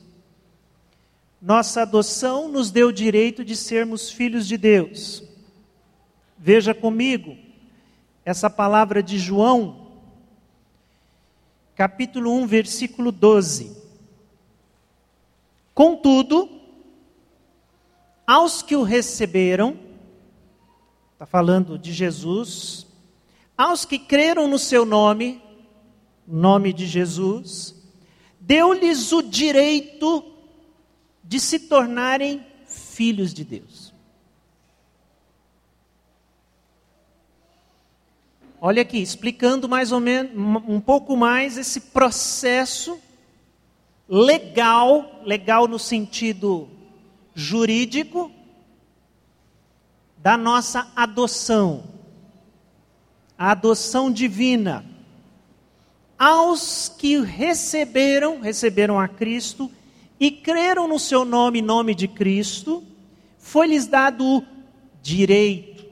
Nossa 1.41 1.83
adoção 1.83 2.49
nos 2.49 2.71
deu 2.71 2.87
o 2.87 2.93
direito 2.93 3.45
de 3.45 3.55
sermos 3.55 4.09
filhos 4.09 4.47
de 4.47 4.57
Deus. 4.57 5.23
Veja 6.37 6.73
comigo 6.73 7.37
essa 8.25 8.49
palavra 8.49 9.01
de 9.01 9.17
João, 9.17 9.87
capítulo 11.75 12.33
1, 12.33 12.47
versículo 12.47 13.11
12. 13.11 13.77
Contudo, 15.73 16.49
aos 18.25 18.61
que 18.61 18.75
o 18.75 18.83
receberam, 18.83 19.86
está 21.17 21.25
falando 21.25 21.79
de 21.79 21.91
Jesus, 21.91 22.85
aos 23.57 23.85
que 23.85 23.97
creram 23.97 24.47
no 24.47 24.59
seu 24.59 24.85
nome, 24.85 25.41
nome 26.27 26.71
de 26.71 26.85
Jesus, 26.85 27.73
deu-lhes 28.39 29.11
o 29.11 29.23
direito 29.23 30.23
de 31.23 31.39
se 31.39 31.61
tornarem 31.61 32.45
filhos 32.67 33.33
de 33.33 33.43
Deus. 33.43 33.91
Olha 38.61 38.83
aqui, 38.83 38.99
explicando 38.99 39.67
mais 39.67 39.91
ou 39.91 39.99
menos 39.99 40.31
um 40.67 40.79
pouco 40.79 41.17
mais 41.17 41.57
esse 41.57 41.81
processo 41.81 42.99
legal, 44.07 45.23
legal 45.25 45.67
no 45.67 45.79
sentido 45.79 46.69
jurídico, 47.33 48.31
da 50.17 50.37
nossa 50.37 50.91
adoção, 50.95 51.83
a 53.37 53.51
adoção 53.51 54.11
divina. 54.11 54.85
Aos 56.17 56.89
que 56.97 57.19
receberam, 57.21 58.41
receberam 58.41 58.99
a 58.99 59.07
Cristo 59.07 59.71
e 60.19 60.31
creram 60.31 60.87
no 60.87 60.97
seu 60.99 61.23
nome, 61.23 61.61
nome 61.61 61.93
de 61.93 62.07
Cristo, 62.07 62.83
foi-lhes 63.37 63.85
dado 63.85 64.25
o 64.25 64.45
direito 65.01 65.85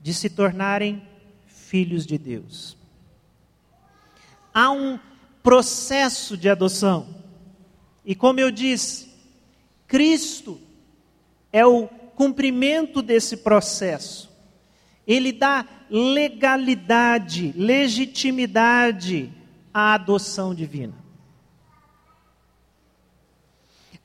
de 0.00 0.12
se 0.12 0.28
tornarem 0.28 1.02
filhos 1.46 2.06
de 2.06 2.18
Deus. 2.18 2.76
Há 4.52 4.70
um 4.70 4.98
processo 5.42 6.36
de 6.36 6.48
adoção. 6.48 7.08
E 8.04 8.14
como 8.14 8.40
eu 8.40 8.50
disse, 8.50 9.08
Cristo 9.86 10.60
é 11.52 11.66
o 11.66 11.88
cumprimento 12.18 13.00
desse 13.00 13.36
processo. 13.36 14.28
Ele 15.06 15.30
dá 15.30 15.64
legalidade, 15.88 17.54
legitimidade 17.56 19.32
à 19.72 19.94
adoção 19.94 20.52
divina. 20.52 20.94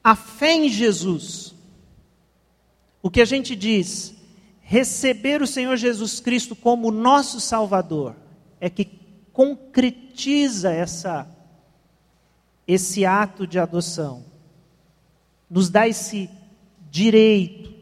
A 0.04 0.16
fé 0.16 0.54
em 0.54 0.70
Jesus, 0.70 1.56
o 3.02 3.10
que 3.10 3.20
a 3.20 3.26
gente 3.26 3.56
diz, 3.56 4.14
receber 4.62 5.42
o 5.42 5.48
Senhor 5.48 5.76
Jesus 5.76 6.20
Cristo 6.20 6.56
como 6.56 6.92
nosso 6.92 7.42
Salvador, 7.42 8.16
é 8.62 8.70
que 8.70 8.86
concretiza 9.32 10.72
essa, 10.72 11.28
esse 12.68 13.08
ato 13.08 13.48
de 13.48 13.58
adoção, 13.58 14.24
nos 15.50 15.68
dá 15.68 15.88
esse 15.88 16.30
direito. 16.92 17.73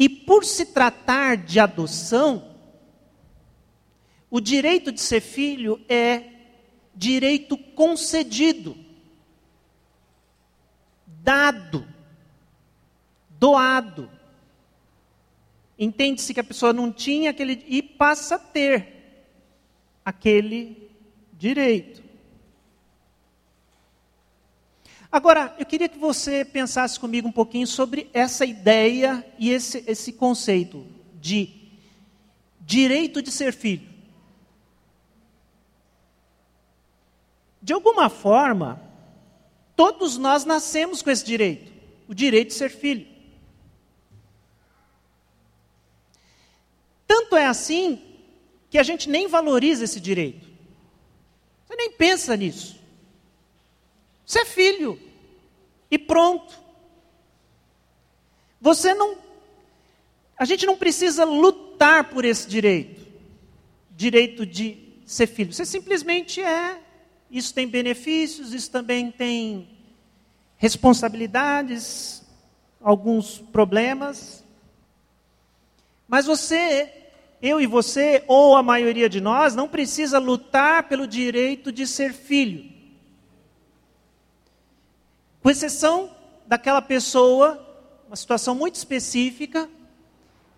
E 0.00 0.08
por 0.08 0.46
se 0.46 0.64
tratar 0.64 1.36
de 1.36 1.60
adoção, 1.60 2.56
o 4.30 4.40
direito 4.40 4.90
de 4.90 5.00
ser 5.00 5.20
filho 5.20 5.78
é 5.88 6.24
direito 6.96 7.56
concedido 7.58 8.74
dado, 11.22 11.86
doado. 13.28 14.10
Entende-se 15.78 16.32
que 16.32 16.40
a 16.40 16.44
pessoa 16.44 16.72
não 16.72 16.90
tinha 16.90 17.30
aquele 17.30 17.64
e 17.68 17.82
passa 17.82 18.36
a 18.36 18.38
ter 18.38 19.28
aquele 20.04 20.90
direito. 21.34 22.02
Agora, 25.10 25.54
eu 25.58 25.66
queria 25.66 25.88
que 25.88 25.98
você 25.98 26.44
pensasse 26.44 26.98
comigo 26.98 27.28
um 27.28 27.32
pouquinho 27.32 27.66
sobre 27.66 28.08
essa 28.12 28.44
ideia 28.44 29.26
e 29.38 29.50
esse, 29.50 29.82
esse 29.86 30.12
conceito 30.12 30.86
de 31.20 31.50
direito 32.60 33.20
de 33.20 33.30
ser 33.30 33.52
filho. 33.52 33.88
De 37.60 37.72
alguma 37.72 38.08
forma, 38.08 38.90
Todos 39.80 40.18
nós 40.18 40.44
nascemos 40.44 41.00
com 41.00 41.08
esse 41.08 41.24
direito, 41.24 41.72
o 42.06 42.14
direito 42.14 42.48
de 42.48 42.52
ser 42.52 42.68
filho. 42.68 43.06
Tanto 47.06 47.34
é 47.34 47.46
assim 47.46 47.98
que 48.68 48.76
a 48.76 48.82
gente 48.82 49.08
nem 49.08 49.26
valoriza 49.26 49.84
esse 49.84 49.98
direito. 49.98 50.46
Você 51.66 51.76
nem 51.76 51.92
pensa 51.92 52.36
nisso. 52.36 52.78
Você 54.30 54.42
é 54.42 54.44
filho. 54.44 54.96
E 55.90 55.98
pronto. 55.98 56.56
Você 58.60 58.94
não. 58.94 59.16
A 60.38 60.44
gente 60.44 60.64
não 60.64 60.76
precisa 60.76 61.24
lutar 61.24 62.10
por 62.10 62.24
esse 62.24 62.48
direito. 62.48 63.08
Direito 63.90 64.46
de 64.46 64.78
ser 65.04 65.26
filho. 65.26 65.52
Você 65.52 65.66
simplesmente 65.66 66.40
é 66.40 66.80
isso 67.28 67.52
tem 67.52 67.66
benefícios, 67.66 68.54
isso 68.54 68.70
também 68.70 69.10
tem 69.10 69.68
responsabilidades, 70.56 72.22
alguns 72.80 73.38
problemas. 73.38 74.44
Mas 76.06 76.26
você, 76.26 76.88
eu 77.42 77.60
e 77.60 77.66
você, 77.66 78.22
ou 78.28 78.54
a 78.54 78.62
maioria 78.62 79.08
de 79.08 79.20
nós, 79.20 79.56
não 79.56 79.66
precisa 79.66 80.20
lutar 80.20 80.84
pelo 80.88 81.08
direito 81.08 81.72
de 81.72 81.84
ser 81.84 82.12
filho. 82.12 82.78
Com 85.42 85.50
exceção 85.50 86.10
daquela 86.46 86.82
pessoa, 86.82 87.66
uma 88.06 88.16
situação 88.16 88.54
muito 88.54 88.74
específica, 88.74 89.68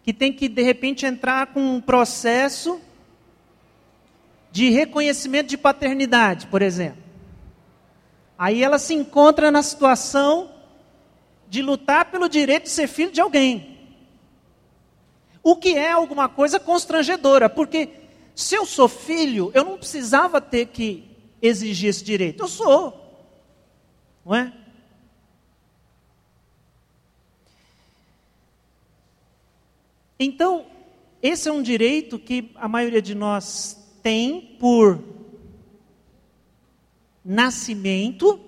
que 0.03 0.13
tem 0.13 0.33
que 0.33 0.49
de 0.49 0.63
repente 0.63 1.07
entrar 1.07 1.49
com 1.49 1.61
um 1.61 1.81
processo 1.81 2.81
de 4.51 4.69
reconhecimento 4.71 5.49
de 5.49 5.57
paternidade, 5.57 6.47
por 6.49 6.63
exemplo. 6.63 7.03
Aí 8.37 8.63
ela 8.63 8.79
se 8.79 8.95
encontra 8.95 9.51
na 9.51 9.63
situação 9.63 10.51
de 11.49 11.63
lutar 11.63 12.11
pelo 12.11 12.29
direito 12.29 12.65
de 12.65 12.71
ser 12.71 12.89
filho 12.89 13.13
de 13.13 13.21
alguém. 13.21 13.79
O 15.43 15.57
que 15.57 15.77
é 15.77 15.93
alguma 15.93 16.29
coisa 16.29 16.59
constrangedora, 16.59 17.49
porque 17.49 17.91
se 18.35 18.55
eu 18.55 18.67
sou 18.67 18.89
filho, 18.89 19.51
eu 19.55 19.65
não 19.65 19.79
precisava 19.79 20.41
ter 20.41 20.67
que 20.67 21.05
exigir 21.41 21.91
esse 21.91 22.03
direito. 22.03 22.43
Eu 22.43 22.49
sou. 22.49 22.99
Não 24.25 24.35
é? 24.35 24.53
Então, 30.23 30.67
esse 31.21 31.49
é 31.49 31.53
um 31.53 31.63
direito 31.63 32.19
que 32.19 32.53
a 32.55 32.69
maioria 32.69 33.03
de 33.03 33.15
nós 33.15 33.77
tem 34.03 34.57
por 34.59 35.03
nascimento, 37.25 38.39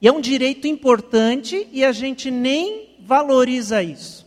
e 0.00 0.06
é 0.06 0.12
um 0.12 0.20
direito 0.20 0.68
importante 0.68 1.68
e 1.72 1.84
a 1.84 1.90
gente 1.90 2.30
nem 2.30 2.96
valoriza 3.00 3.82
isso. 3.82 4.26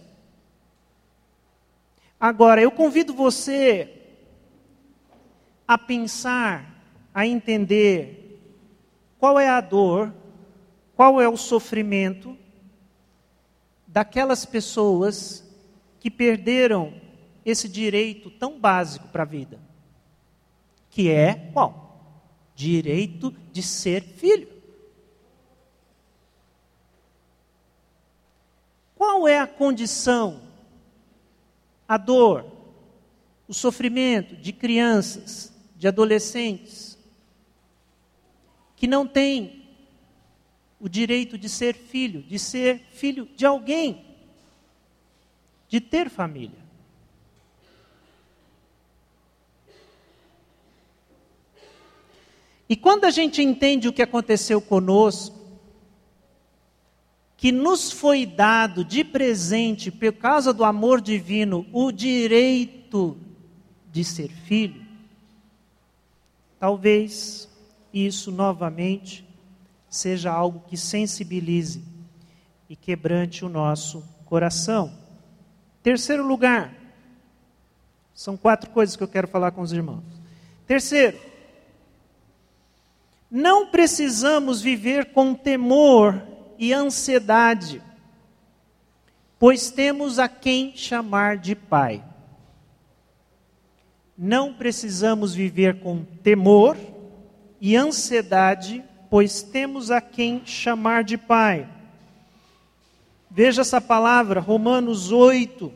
Agora, 2.20 2.62
eu 2.62 2.72
convido 2.72 3.14
você 3.14 3.90
a 5.66 5.78
pensar, 5.78 6.84
a 7.14 7.26
entender 7.26 8.38
qual 9.18 9.40
é 9.40 9.48
a 9.48 9.62
dor, 9.62 10.14
qual 10.94 11.22
é 11.22 11.30
o 11.30 11.38
sofrimento 11.38 12.38
daquelas 13.88 14.46
pessoas 14.46 15.50
que 16.02 16.12
perderam 16.12 16.94
esse 17.46 17.70
direito 17.70 18.30
tão 18.30 18.60
básico 18.60 19.08
para 19.08 19.24
a 19.24 19.26
vida 19.26 19.72
que 20.92 21.10
é 21.10 21.34
qual? 21.54 21.90
Direito 22.54 23.34
de 23.52 23.64
ser 23.64 24.04
filho. 24.04 24.50
Qual 28.96 29.28
é 29.28 29.40
a 29.40 29.48
condição, 29.48 30.42
a 31.88 31.98
dor, 31.98 32.46
o 33.48 33.54
sofrimento 33.54 34.36
de 34.36 34.54
crianças, 34.54 35.52
de 35.76 35.88
adolescentes, 35.88 37.00
que 38.76 38.86
não 38.86 39.08
têm 39.08 39.66
o 40.80 40.88
direito 40.90 41.38
de 41.38 41.48
ser 41.48 41.74
filho, 41.74 42.22
de 42.22 42.38
ser 42.38 42.80
filho 42.92 43.28
de 43.36 43.46
alguém, 43.46 44.11
de 45.72 45.80
ter 45.80 46.10
família? 46.10 46.60
E 52.68 52.76
quando 52.76 53.06
a 53.06 53.10
gente 53.10 53.42
entende 53.42 53.88
o 53.88 53.94
que 53.94 54.02
aconteceu 54.02 54.60
conosco, 54.60 55.40
que 57.38 57.54
nos 57.54 57.90
foi 57.90 58.26
dado 58.26 58.84
de 58.84 59.06
presente, 59.06 59.90
por 59.90 60.12
causa 60.12 60.54
do 60.54 60.66
amor 60.66 61.00
divino, 61.00 61.66
o 61.72 61.90
direito 61.90 63.18
de 63.90 64.04
ser 64.04 64.30
filho, 64.30 64.86
talvez 66.60 67.48
isso 67.94 68.30
novamente 68.30 69.26
seja 69.90 70.34
algo 70.34 70.66
que 70.68 70.76
sensibilize 70.76 71.82
e 72.70 72.76
quebrante 72.76 73.46
o 73.46 73.50
nosso 73.50 74.04
coração. 74.26 75.01
Terceiro 75.84 76.26
lugar, 76.26 76.74
são 78.14 78.38
quatro 78.38 78.70
coisas 78.70 78.96
que 78.96 79.04
eu 79.04 79.08
quero 79.08 79.28
falar 79.28 79.52
com 79.52 79.62
os 79.62 79.74
irmãos. 79.74 80.04
Terceiro, 80.68 81.20
não 83.30 83.68
precisamos 83.68 84.62
viver 84.62 85.14
com 85.14 85.34
temor 85.34 86.22
e 86.60 86.72
ansiedade, 86.74 87.82
pois 89.40 89.72
temos 89.72 90.20
a 90.20 90.30
quem 90.30 90.76
chamar 90.76 91.38
de 91.38 91.56
Pai. 91.56 92.04
Não 94.16 94.54
precisamos 94.54 95.34
viver 95.34 95.80
com 95.80 96.04
temor 96.04 96.78
e 97.60 97.76
ansiedade, 97.76 98.84
pois 99.10 99.42
temos 99.42 99.90
a 99.90 100.00
quem 100.00 100.46
chamar 100.46 101.04
de 101.04 101.18
Pai. 101.18 101.68
Veja 103.34 103.62
essa 103.62 103.80
palavra, 103.80 104.42
Romanos 104.42 105.10
8, 105.10 105.72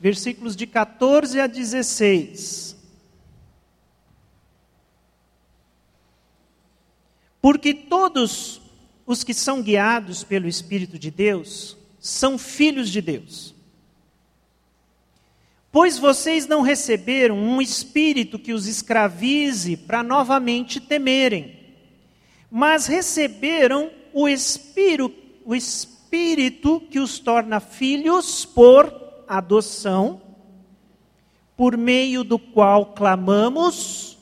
versículos 0.00 0.56
de 0.56 0.66
14 0.66 1.40
a 1.40 1.46
16. 1.46 2.76
Porque 7.40 7.72
todos 7.72 8.60
os 9.06 9.22
que 9.22 9.32
são 9.32 9.62
guiados 9.62 10.24
pelo 10.24 10.48
Espírito 10.48 10.98
de 10.98 11.12
Deus 11.12 11.76
são 12.00 12.36
filhos 12.36 12.90
de 12.90 13.00
Deus. 13.00 13.54
Pois 15.70 15.96
vocês 15.96 16.48
não 16.48 16.60
receberam 16.60 17.38
um 17.38 17.62
espírito 17.62 18.36
que 18.36 18.52
os 18.52 18.66
escravize 18.66 19.76
para 19.76 20.02
novamente 20.02 20.80
temerem, 20.80 21.56
mas 22.50 22.86
receberam 22.86 23.92
o 24.20 24.28
espírito, 24.28 25.14
o 25.44 25.54
espírito 25.54 26.80
que 26.90 26.98
os 26.98 27.20
torna 27.20 27.60
filhos 27.60 28.44
por 28.44 28.92
adoção, 29.28 30.20
por 31.56 31.76
meio 31.76 32.24
do 32.24 32.36
qual 32.36 32.86
clamamos: 32.94 34.18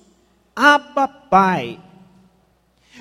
Abba, 0.55 1.09
Pai. 1.09 1.81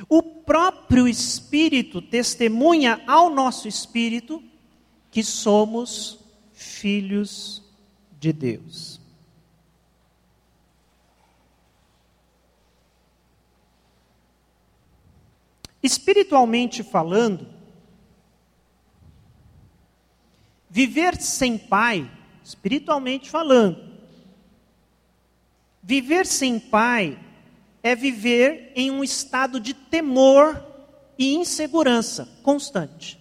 O 0.07 0.23
próprio 0.23 1.05
Espírito 1.05 2.01
testemunha 2.01 3.01
ao 3.05 3.29
nosso 3.29 3.67
espírito 3.67 4.41
que 5.11 5.21
somos 5.21 6.19
filhos 6.53 7.61
de 8.17 8.31
Deus. 8.31 9.01
Espiritualmente 15.85 16.81
falando, 16.81 17.47
viver 20.67 21.15
sem 21.21 21.59
pai, 21.59 22.09
espiritualmente 22.43 23.29
falando, 23.29 23.95
viver 25.83 26.25
sem 26.25 26.59
pai 26.59 27.19
é 27.83 27.95
viver 27.95 28.71
em 28.75 28.89
um 28.89 29.03
estado 29.03 29.59
de 29.59 29.75
temor 29.75 30.59
e 31.19 31.35
insegurança 31.35 32.27
constante. 32.41 33.19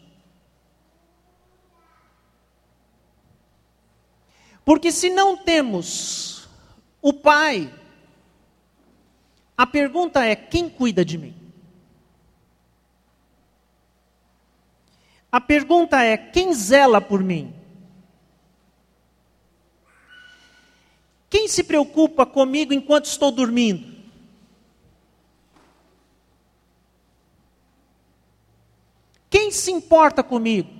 Porque 4.64 4.90
se 4.90 5.11
não 5.11 5.37
temos 5.37 6.48
o 7.03 7.12
pai, 7.12 7.70
a 9.55 9.66
pergunta 9.66 10.24
é: 10.24 10.35
quem 10.35 10.70
cuida 10.70 11.05
de 11.05 11.18
mim? 11.18 11.43
A 15.35 15.40
pergunta 15.40 16.01
é: 16.01 16.16
quem 16.16 16.55
zela 16.55 17.01
por 17.01 17.20
mim? 17.20 17.53
Quem 21.29 21.49
se 21.49 21.64
preocupa 21.64 22.25
comigo 22.25 22.73
enquanto 22.73 23.07
estou 23.07 23.33
dormindo? 23.33 23.92
Quem 29.29 29.51
se 29.51 29.73
importa 29.73 30.23
comigo? 30.23 30.70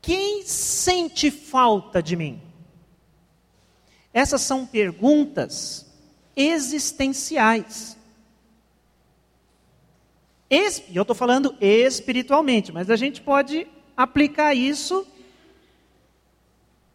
Quem 0.00 0.46
sente 0.46 1.30
falta 1.30 2.02
de 2.02 2.16
mim? 2.16 2.40
Essas 4.10 4.40
são 4.40 4.64
perguntas 4.64 5.84
existenciais. 6.34 7.99
Eu 10.50 11.02
estou 11.02 11.14
falando 11.14 11.54
espiritualmente, 11.60 12.72
mas 12.72 12.90
a 12.90 12.96
gente 12.96 13.20
pode 13.20 13.68
aplicar 13.96 14.52
isso 14.52 15.06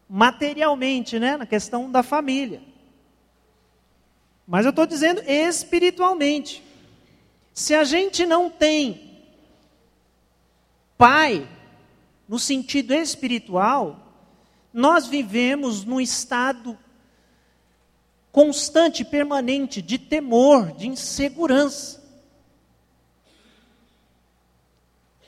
materialmente, 0.09 1.17
né, 1.17 1.37
na 1.37 1.45
questão 1.45 1.89
da 1.89 2.03
família. 2.03 2.61
Mas 4.45 4.65
eu 4.65 4.69
estou 4.69 4.85
dizendo 4.85 5.21
espiritualmente. 5.25 6.61
Se 7.53 7.73
a 7.73 7.83
gente 7.83 8.25
não 8.25 8.49
tem 8.49 9.23
pai, 10.97 11.47
no 12.27 12.37
sentido 12.37 12.93
espiritual, 12.93 13.99
nós 14.73 15.07
vivemos 15.07 15.85
num 15.85 16.01
estado 16.01 16.77
constante, 18.31 19.05
permanente 19.05 19.81
de 19.81 19.97
temor, 19.97 20.73
de 20.73 20.87
insegurança. 20.89 22.04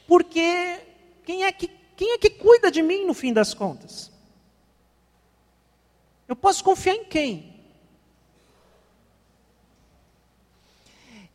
Porque 0.07 0.79
quem 1.25 1.43
é 1.43 1.51
que, 1.51 1.69
quem 1.95 2.13
é 2.13 2.17
que 2.17 2.29
cuida 2.29 2.71
de 2.71 2.81
mim 2.81 3.05
no 3.05 3.13
fim 3.13 3.33
das 3.33 3.53
contas? 3.53 4.11
Eu 6.27 6.35
posso 6.35 6.63
confiar 6.63 6.95
em 6.95 7.05
quem? 7.05 7.55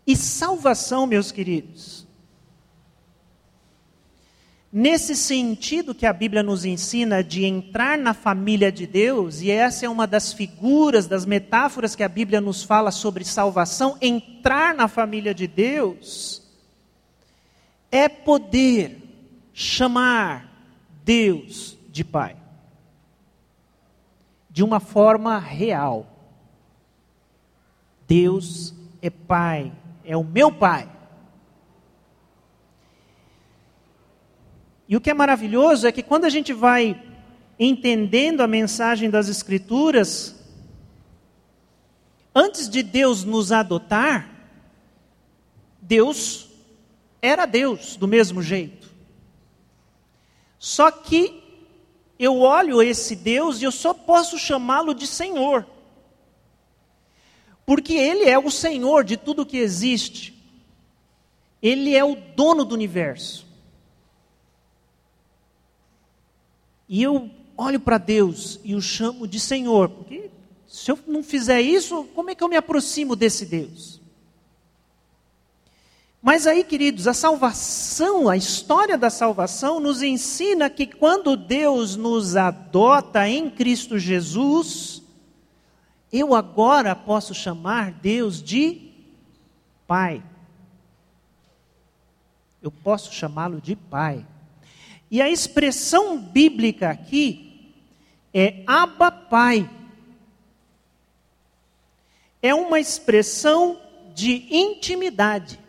E 0.06 0.16
salvação, 0.16 1.06
meus 1.06 1.30
queridos, 1.30 2.02
Nesse 4.74 5.14
sentido 5.14 5.94
que 5.94 6.06
a 6.06 6.14
Bíblia 6.14 6.42
nos 6.42 6.64
ensina 6.64 7.22
de 7.22 7.44
entrar 7.44 7.98
na 7.98 8.14
família 8.14 8.72
de 8.72 8.86
Deus, 8.86 9.42
e 9.42 9.50
essa 9.50 9.84
é 9.84 9.88
uma 9.88 10.06
das 10.06 10.32
figuras, 10.32 11.06
das 11.06 11.26
metáforas 11.26 11.94
que 11.94 12.02
a 12.02 12.08
Bíblia 12.08 12.40
nos 12.40 12.62
fala 12.62 12.90
sobre 12.90 13.22
salvação, 13.22 13.98
entrar 14.00 14.74
na 14.74 14.88
família 14.88 15.34
de 15.34 15.46
Deus 15.46 16.41
é 17.92 18.08
poder 18.08 18.98
chamar 19.52 20.50
Deus 21.04 21.76
de 21.90 22.02
Pai. 22.02 22.34
De 24.48 24.64
uma 24.64 24.80
forma 24.80 25.38
real. 25.38 26.06
Deus 28.08 28.74
é 29.02 29.10
Pai, 29.10 29.70
é 30.04 30.16
o 30.16 30.24
meu 30.24 30.50
Pai. 30.50 30.90
E 34.88 34.96
o 34.96 35.00
que 35.00 35.10
é 35.10 35.14
maravilhoso 35.14 35.86
é 35.86 35.92
que 35.92 36.02
quando 36.02 36.24
a 36.24 36.30
gente 36.30 36.52
vai 36.52 37.00
entendendo 37.58 38.40
a 38.40 38.46
mensagem 38.46 39.08
das 39.10 39.28
Escrituras, 39.28 40.34
antes 42.34 42.68
de 42.68 42.82
Deus 42.82 43.22
nos 43.22 43.52
adotar, 43.52 44.30
Deus 45.80 46.51
era 47.22 47.46
Deus 47.46 47.96
do 47.96 48.08
mesmo 48.08 48.42
jeito. 48.42 48.90
Só 50.58 50.90
que 50.90 51.40
eu 52.18 52.40
olho 52.40 52.82
esse 52.82 53.14
Deus 53.14 53.62
e 53.62 53.64
eu 53.64 53.72
só 53.72 53.94
posso 53.94 54.38
chamá-lo 54.38 54.92
de 54.92 55.06
Senhor. 55.06 55.66
Porque 57.64 57.94
Ele 57.94 58.24
é 58.24 58.38
o 58.38 58.50
Senhor 58.50 59.04
de 59.04 59.16
tudo 59.16 59.46
que 59.46 59.56
existe. 59.56 60.34
Ele 61.62 61.94
é 61.94 62.04
o 62.04 62.16
dono 62.16 62.64
do 62.64 62.74
universo. 62.74 63.46
E 66.88 67.02
eu 67.02 67.30
olho 67.56 67.80
para 67.80 67.98
Deus 67.98 68.58
e 68.64 68.74
o 68.74 68.82
chamo 68.82 69.26
de 69.26 69.38
Senhor, 69.38 69.88
porque 69.88 70.28
se 70.66 70.90
eu 70.90 70.98
não 71.06 71.22
fizer 71.22 71.60
isso, 71.60 72.04
como 72.14 72.30
é 72.30 72.34
que 72.34 72.42
eu 72.42 72.48
me 72.48 72.56
aproximo 72.56 73.14
desse 73.14 73.46
Deus? 73.46 74.01
Mas 76.22 76.46
aí, 76.46 76.62
queridos, 76.62 77.08
a 77.08 77.12
salvação, 77.12 78.28
a 78.28 78.36
história 78.36 78.96
da 78.96 79.10
salvação 79.10 79.80
nos 79.80 80.02
ensina 80.02 80.70
que 80.70 80.86
quando 80.86 81.36
Deus 81.36 81.96
nos 81.96 82.36
adota 82.36 83.28
em 83.28 83.50
Cristo 83.50 83.98
Jesus, 83.98 85.02
eu 86.12 86.32
agora 86.32 86.94
posso 86.94 87.34
chamar 87.34 87.90
Deus 87.90 88.40
de 88.40 88.92
Pai. 89.84 90.22
Eu 92.62 92.70
posso 92.70 93.12
chamá-lo 93.12 93.60
de 93.60 93.74
Pai. 93.74 94.24
E 95.10 95.20
a 95.20 95.28
expressão 95.28 96.16
bíblica 96.16 96.90
aqui 96.90 97.74
é 98.32 98.62
Abba 98.64 99.10
Pai. 99.10 99.68
É 102.40 102.54
uma 102.54 102.78
expressão 102.78 103.80
de 104.14 104.46
intimidade. 104.54 105.61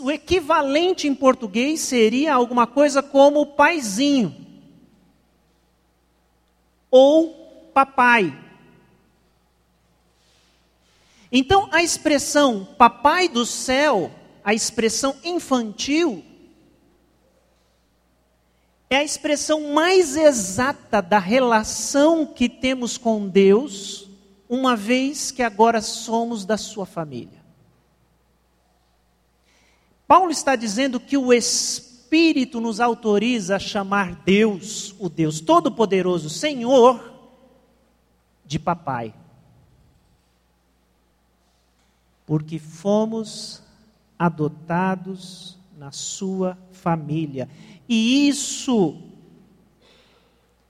O 0.00 0.10
equivalente 0.10 1.08
em 1.08 1.14
português 1.14 1.80
seria 1.80 2.34
alguma 2.34 2.66
coisa 2.66 3.02
como 3.02 3.46
paizinho 3.46 4.34
ou 6.90 7.70
papai. 7.72 8.38
Então, 11.32 11.68
a 11.72 11.82
expressão 11.82 12.64
papai 12.76 13.26
do 13.26 13.46
céu, 13.46 14.10
a 14.44 14.52
expressão 14.52 15.16
infantil, 15.24 16.22
é 18.90 18.96
a 18.98 19.04
expressão 19.04 19.72
mais 19.72 20.14
exata 20.14 21.00
da 21.00 21.18
relação 21.18 22.26
que 22.26 22.46
temos 22.46 22.98
com 22.98 23.26
Deus, 23.26 24.06
uma 24.46 24.76
vez 24.76 25.30
que 25.30 25.42
agora 25.42 25.80
somos 25.80 26.44
da 26.44 26.58
sua 26.58 26.84
família. 26.84 27.41
Paulo 30.12 30.30
está 30.30 30.54
dizendo 30.56 31.00
que 31.00 31.16
o 31.16 31.32
Espírito 31.32 32.60
nos 32.60 32.80
autoriza 32.80 33.56
a 33.56 33.58
chamar 33.58 34.16
Deus, 34.26 34.94
o 34.98 35.08
Deus 35.08 35.40
Todo-Poderoso, 35.40 36.28
Senhor, 36.28 37.02
de 38.44 38.58
papai. 38.58 39.14
Porque 42.26 42.58
fomos 42.58 43.62
adotados 44.18 45.56
na 45.78 45.90
sua 45.90 46.58
família. 46.72 47.48
E 47.88 48.28
isso 48.28 49.00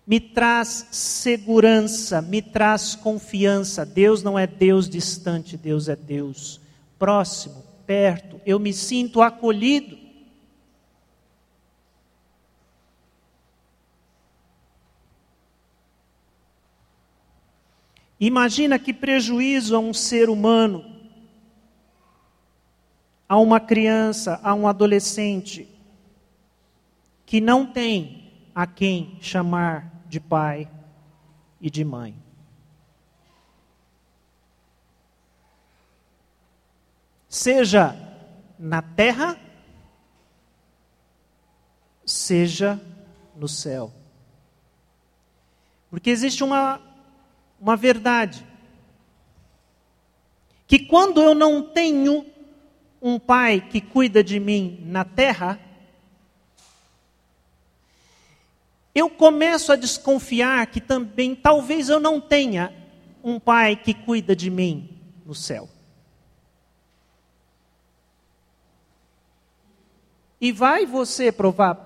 me 0.06 0.20
traz 0.20 0.86
segurança, 0.92 2.22
me 2.22 2.40
traz 2.40 2.94
confiança. 2.94 3.84
Deus 3.84 4.22
não 4.22 4.38
é 4.38 4.46
Deus 4.46 4.88
distante, 4.88 5.56
Deus 5.56 5.88
é 5.88 5.96
Deus 5.96 6.60
próximo, 6.96 7.71
perto. 7.92 8.40
Eu 8.46 8.58
me 8.58 8.72
sinto 8.72 9.20
acolhido. 9.20 9.98
Imagina 18.18 18.78
que 18.78 18.94
prejuízo 18.94 19.76
a 19.76 19.78
um 19.78 19.92
ser 19.92 20.30
humano, 20.30 20.82
a 23.28 23.36
uma 23.36 23.60
criança, 23.60 24.40
a 24.42 24.54
um 24.54 24.66
adolescente, 24.66 25.68
que 27.26 27.42
não 27.42 27.66
tem 27.66 28.32
a 28.54 28.66
quem 28.66 29.18
chamar 29.20 30.02
de 30.08 30.18
pai 30.18 30.66
e 31.60 31.68
de 31.68 31.84
mãe. 31.84 32.21
Seja 37.32 37.96
na 38.58 38.82
terra, 38.82 39.40
seja 42.04 42.78
no 43.34 43.48
céu. 43.48 43.90
Porque 45.88 46.10
existe 46.10 46.44
uma, 46.44 46.78
uma 47.58 47.74
verdade. 47.74 48.46
Que 50.66 50.80
quando 50.80 51.22
eu 51.22 51.34
não 51.34 51.62
tenho 51.62 52.26
um 53.00 53.18
pai 53.18 53.62
que 53.62 53.80
cuida 53.80 54.22
de 54.22 54.38
mim 54.38 54.82
na 54.84 55.02
terra, 55.02 55.58
eu 58.94 59.08
começo 59.08 59.72
a 59.72 59.76
desconfiar 59.76 60.66
que 60.66 60.82
também 60.82 61.34
talvez 61.34 61.88
eu 61.88 61.98
não 61.98 62.20
tenha 62.20 62.70
um 63.24 63.40
pai 63.40 63.74
que 63.74 63.94
cuida 63.94 64.36
de 64.36 64.50
mim 64.50 65.00
no 65.24 65.34
céu. 65.34 65.71
E 70.42 70.50
vai 70.50 70.84
você 70.84 71.30
provar 71.30 71.76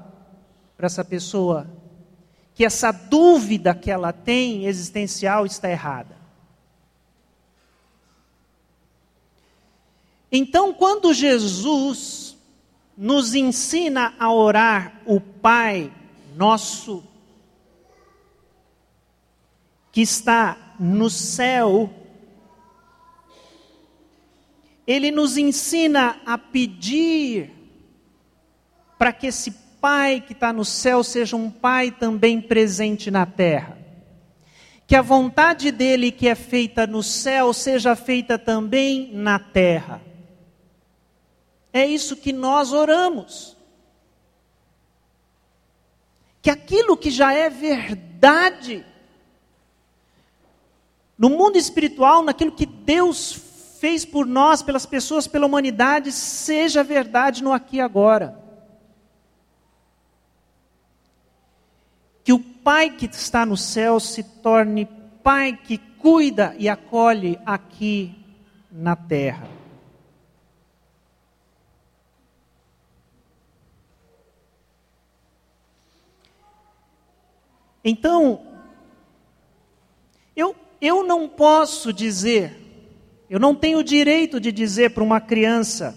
para 0.79 0.87
essa 0.87 1.05
pessoa 1.05 1.71
que 2.55 2.65
essa 2.65 2.91
dúvida 2.91 3.75
que 3.75 3.91
ela 3.91 4.15
tem 4.15 4.65
existencial 4.65 5.45
está 5.45 5.71
errada. 5.71 6.17
Então, 10.33 10.73
quando 10.73 11.13
Jesus 11.13 12.35
nos 12.97 13.35
ensina 13.35 14.15
a 14.19 14.33
orar 14.33 15.03
o 15.05 15.21
Pai 15.21 15.93
nosso 16.35 17.05
que 19.93 20.01
está 20.01 20.75
no 20.81 21.11
céu, 21.11 21.91
ele 24.87 25.11
nos 25.11 25.37
ensina 25.37 26.23
a 26.25 26.39
pedir 26.39 27.56
para 28.99 29.13
que 29.13 29.27
esse 29.27 29.67
Pai 29.81 30.21
que 30.21 30.33
está 30.33 30.53
no 30.53 30.65
céu 30.65 31.05
seja 31.05 31.37
um 31.37 31.51
Pai 31.51 31.91
também 31.91 32.41
presente 32.41 33.11
na 33.11 33.27
terra. 33.27 33.79
Que 34.87 34.97
a 34.97 35.03
vontade 35.03 35.71
dele 35.71 36.11
que 36.11 36.27
é 36.29 36.35
feita 36.35 36.87
no 36.87 37.03
céu 37.03 37.53
seja 37.53 37.95
feita 37.95 38.39
também 38.39 39.11
na 39.13 39.39
terra. 39.39 40.01
É 41.73 41.85
isso 41.85 42.17
que 42.17 42.33
nós 42.33 42.73
oramos 42.73 43.57
que 46.47 46.51
aquilo 46.51 46.97
que 46.97 47.11
já 47.11 47.33
é 47.33 47.51
verdade 47.51 48.87
no 51.19 51.29
mundo 51.29 51.57
espiritual, 51.59 52.23
naquilo 52.23 52.53
que 52.53 52.65
Deus 52.65 53.33
fez 53.81 54.05
por 54.05 54.25
nós, 54.25 54.63
pelas 54.63 54.87
pessoas, 54.87 55.27
pela 55.27 55.45
humanidade, 55.45 56.13
seja 56.13 56.85
verdade 56.85 57.43
no 57.43 57.53
aqui 57.53 57.79
e 57.79 57.81
agora. 57.81 58.41
Que 62.23 62.33
o 62.33 62.39
Pai 62.67 62.91
que 62.91 63.07
está 63.07 63.47
no 63.47 63.57
céu 63.57 64.01
se 64.01 64.25
torne 64.25 64.89
Pai 65.23 65.57
que 65.57 65.79
cuida 65.79 66.53
e 66.59 66.69
acolhe 66.69 67.39
aqui 67.47 68.13
na 68.73 68.97
terra. 68.97 69.49
Então, 77.85 78.45
eu, 80.35 80.57
eu 80.81 81.05
não 81.05 81.29
posso 81.29 81.93
dizer, 81.93 82.57
eu 83.31 83.39
não 83.39 83.55
tenho 83.55 83.79
o 83.79 83.85
direito 83.85 84.41
de 84.41 84.51
dizer 84.51 84.91
para 84.91 85.05
uma 85.05 85.21
criança, 85.21 85.97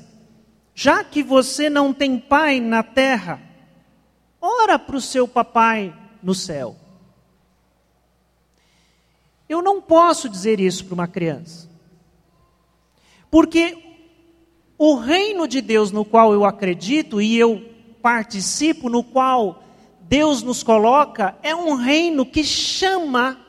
já 0.76 1.04
que 1.04 1.24
você 1.24 1.68
não 1.68 1.92
tem 1.92 2.20
pai 2.20 2.60
na 2.60 2.84
terra, 2.84 3.42
ora 4.40 4.78
para 4.78 4.96
o 4.96 5.02
seu 5.02 5.28
papai 5.28 5.99
no 6.22 6.34
céu. 6.36 6.76
Eu 9.48 9.62
não 9.62 9.82
posso 9.82 10.30
dizer 10.30 10.60
isso 10.60 10.86
para 10.86 10.94
uma 10.94 11.08
criança. 11.08 11.68
Porque 13.32 13.78
o 14.78 14.96
reino 14.96 15.48
de 15.48 15.62
Deus 15.62 15.92
no 15.92 16.06
qual 16.06 16.34
eu 16.34 16.46
acredito 16.46 17.22
e 17.22 17.38
eu 17.38 17.70
participo, 18.02 18.90
no 18.90 19.04
qual 19.04 19.64
Deus 20.02 20.42
nos 20.42 20.64
coloca 20.64 21.38
é 21.44 21.56
um 21.56 21.76
reino 21.76 22.26
que 22.26 22.44
chama 22.44 23.40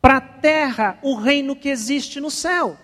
para 0.00 0.16
a 0.16 0.20
terra 0.20 0.98
o 1.02 1.14
reino 1.14 1.54
que 1.54 1.68
existe 1.68 2.20
no 2.20 2.30
céu. 2.30 2.76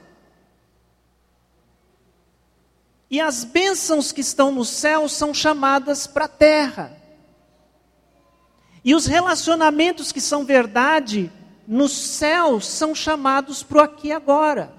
E 3.11 3.21
as 3.21 3.43
bênçãos 3.43 4.13
que 4.13 4.21
estão 4.21 4.53
no 4.53 4.65
céu 4.65 5.09
são 5.09 5.33
chamadas 5.33 6.07
para 6.07 6.27
a 6.27 6.29
terra. 6.29 6.98
E 8.85 8.95
os 8.95 9.07
relacionamentos 9.07 10.13
que 10.13 10.21
são 10.21 10.45
verdade 10.45 11.31
no 11.67 11.89
céu 11.89 12.61
são 12.61 12.95
chamados 12.95 13.63
para 13.63 13.79
o 13.79 13.81
aqui 13.81 14.09
e 14.09 14.13
agora. 14.13 14.73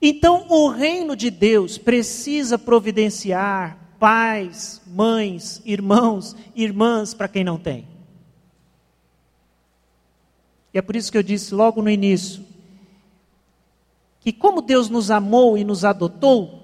Então, 0.00 0.46
o 0.48 0.68
reino 0.68 1.16
de 1.16 1.30
Deus 1.30 1.78
precisa 1.78 2.58
providenciar 2.58 3.78
pais, 3.98 4.80
mães, 4.86 5.60
irmãos, 5.64 6.36
irmãs 6.54 7.14
para 7.14 7.28
quem 7.28 7.44
não 7.44 7.58
tem. 7.58 7.86
E 10.72 10.78
é 10.78 10.82
por 10.82 10.94
isso 10.94 11.10
que 11.10 11.16
eu 11.16 11.22
disse 11.22 11.54
logo 11.54 11.80
no 11.80 11.90
início 11.90 12.44
que 14.20 14.32
como 14.32 14.60
Deus 14.60 14.90
nos 14.90 15.08
amou 15.08 15.56
e 15.56 15.62
nos 15.62 15.84
adotou, 15.84 16.60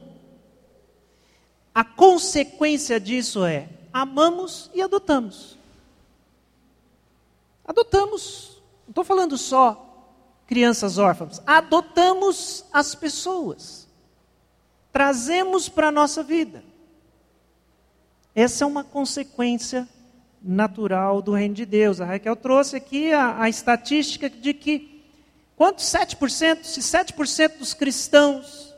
a 1.73 1.85
consequência 1.85 2.99
disso 2.99 3.45
é 3.45 3.69
amamos 3.93 4.69
e 4.75 4.83
adotamos. 4.83 5.57
Adotamos 7.65 8.61
Não 8.85 8.91
estou 8.91 9.05
falando 9.05 9.39
só 9.39 9.89
crianças 10.47 10.99
órfãs. 10.99 11.41
Adotamos 11.47 12.65
as 12.73 12.95
pessoas. 12.95 13.89
Trazemos 14.93 15.69
para 15.69 15.89
a 15.89 15.93
nossa 15.93 16.23
vida. 16.23 16.63
Essa 18.35 18.65
é 18.65 18.67
uma 18.67 18.85
consequência 18.85 19.89
natural 20.43 21.23
do 21.23 21.33
reino 21.33 21.55
de 21.55 21.65
Deus. 21.65 22.01
A 22.01 22.05
Raquel 22.05 22.37
trouxe 22.37 22.77
aqui 22.77 23.13
a, 23.13 23.41
a 23.41 23.49
estatística 23.49 24.29
de 24.29 24.53
que 24.53 25.03
quantos 25.57 25.85
7%, 25.87 26.65
se 26.65 26.81
7% 26.81 27.59
dos 27.59 27.73
cristãos 27.73 28.75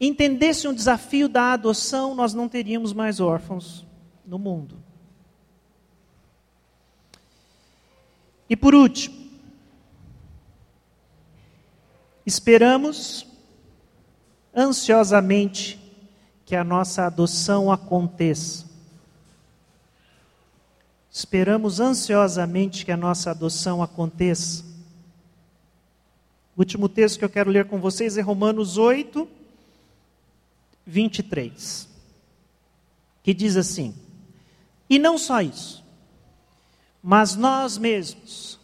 entendessem 0.00 0.70
o 0.70 0.74
desafio 0.74 1.28
da 1.28 1.52
adoção, 1.52 2.14
nós 2.14 2.32
não 2.32 2.48
teríamos 2.48 2.92
mais 2.92 3.20
órfãos 3.20 3.86
no 4.24 4.38
mundo. 4.38 4.89
E 8.50 8.56
por 8.56 8.74
último, 8.74 9.16
esperamos 12.26 13.24
ansiosamente 14.52 15.78
que 16.44 16.56
a 16.56 16.64
nossa 16.64 17.06
adoção 17.06 17.70
aconteça. 17.70 18.68
Esperamos 21.12 21.78
ansiosamente 21.78 22.84
que 22.84 22.90
a 22.90 22.96
nossa 22.96 23.30
adoção 23.30 23.84
aconteça. 23.84 24.64
O 26.56 26.60
último 26.60 26.88
texto 26.88 27.20
que 27.20 27.24
eu 27.24 27.30
quero 27.30 27.52
ler 27.52 27.66
com 27.66 27.78
vocês 27.80 28.18
é 28.18 28.20
Romanos 28.20 28.76
8, 28.76 29.28
23, 30.84 31.88
que 33.22 33.32
diz 33.32 33.56
assim: 33.56 33.94
E 34.88 34.98
não 34.98 35.16
só 35.16 35.40
isso, 35.40 35.79
mas 37.02 37.34
nós 37.34 37.78
mesmos, 37.78 38.58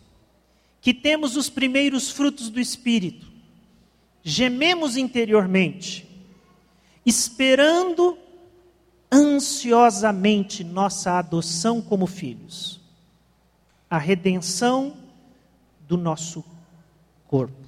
que 0.80 0.92
temos 0.92 1.36
os 1.36 1.48
primeiros 1.48 2.10
frutos 2.10 2.50
do 2.50 2.60
Espírito, 2.60 3.26
gememos 4.22 4.96
interiormente, 4.96 6.08
esperando 7.04 8.18
ansiosamente 9.10 10.64
nossa 10.64 11.18
adoção 11.18 11.80
como 11.80 12.06
filhos, 12.06 12.80
a 13.88 13.98
redenção 13.98 14.96
do 15.80 15.96
nosso 15.96 16.44
corpo. 17.28 17.66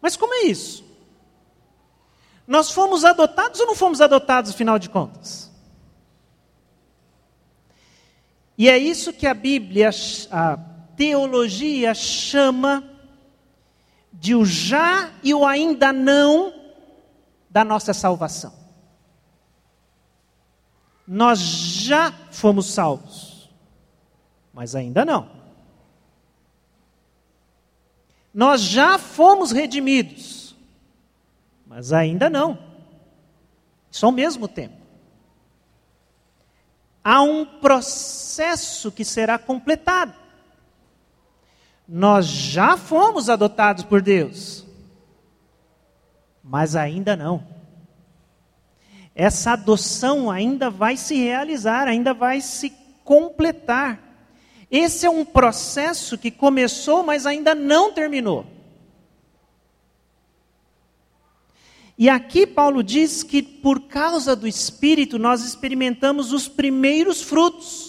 Mas 0.00 0.16
como 0.16 0.34
é 0.34 0.42
isso? 0.44 0.84
Nós 2.46 2.70
fomos 2.70 3.04
adotados 3.04 3.60
ou 3.60 3.66
não 3.66 3.74
fomos 3.74 4.00
adotados, 4.00 4.52
afinal 4.52 4.78
de 4.78 4.88
contas? 4.88 5.47
E 8.58 8.68
é 8.68 8.76
isso 8.76 9.12
que 9.12 9.24
a 9.24 9.32
Bíblia, 9.34 9.90
a 10.32 10.56
teologia 10.96 11.94
chama 11.94 12.82
de 14.12 14.34
o 14.34 14.44
já 14.44 15.12
e 15.22 15.32
o 15.32 15.46
ainda 15.46 15.92
não 15.92 16.52
da 17.48 17.62
nossa 17.64 17.94
salvação. 17.94 18.52
Nós 21.06 21.38
já 21.38 22.12
fomos 22.32 22.66
salvos, 22.66 23.48
mas 24.52 24.74
ainda 24.74 25.04
não. 25.04 25.30
Nós 28.34 28.60
já 28.60 28.98
fomos 28.98 29.52
redimidos, 29.52 30.56
mas 31.64 31.92
ainda 31.92 32.28
não. 32.28 32.58
Isso 33.88 34.04
ao 34.04 34.12
mesmo 34.12 34.48
tempo. 34.48 34.77
Há 37.10 37.22
um 37.22 37.46
processo 37.46 38.92
que 38.92 39.02
será 39.02 39.38
completado. 39.38 40.12
Nós 41.88 42.26
já 42.26 42.76
fomos 42.76 43.30
adotados 43.30 43.82
por 43.82 44.02
Deus, 44.02 44.66
mas 46.44 46.76
ainda 46.76 47.16
não. 47.16 47.42
Essa 49.14 49.52
adoção 49.52 50.30
ainda 50.30 50.68
vai 50.68 50.98
se 50.98 51.16
realizar, 51.16 51.88
ainda 51.88 52.12
vai 52.12 52.42
se 52.42 52.74
completar. 53.02 53.98
Esse 54.70 55.06
é 55.06 55.10
um 55.10 55.24
processo 55.24 56.18
que 56.18 56.30
começou, 56.30 57.02
mas 57.02 57.24
ainda 57.24 57.54
não 57.54 57.90
terminou. 57.90 58.44
E 61.98 62.08
aqui 62.08 62.46
Paulo 62.46 62.82
diz 62.82 63.22
que 63.24 63.42
por 63.42 63.88
causa 63.88 64.36
do 64.36 64.46
Espírito 64.46 65.18
nós 65.18 65.44
experimentamos 65.44 66.32
os 66.32 66.48
primeiros 66.48 67.20
frutos 67.20 67.88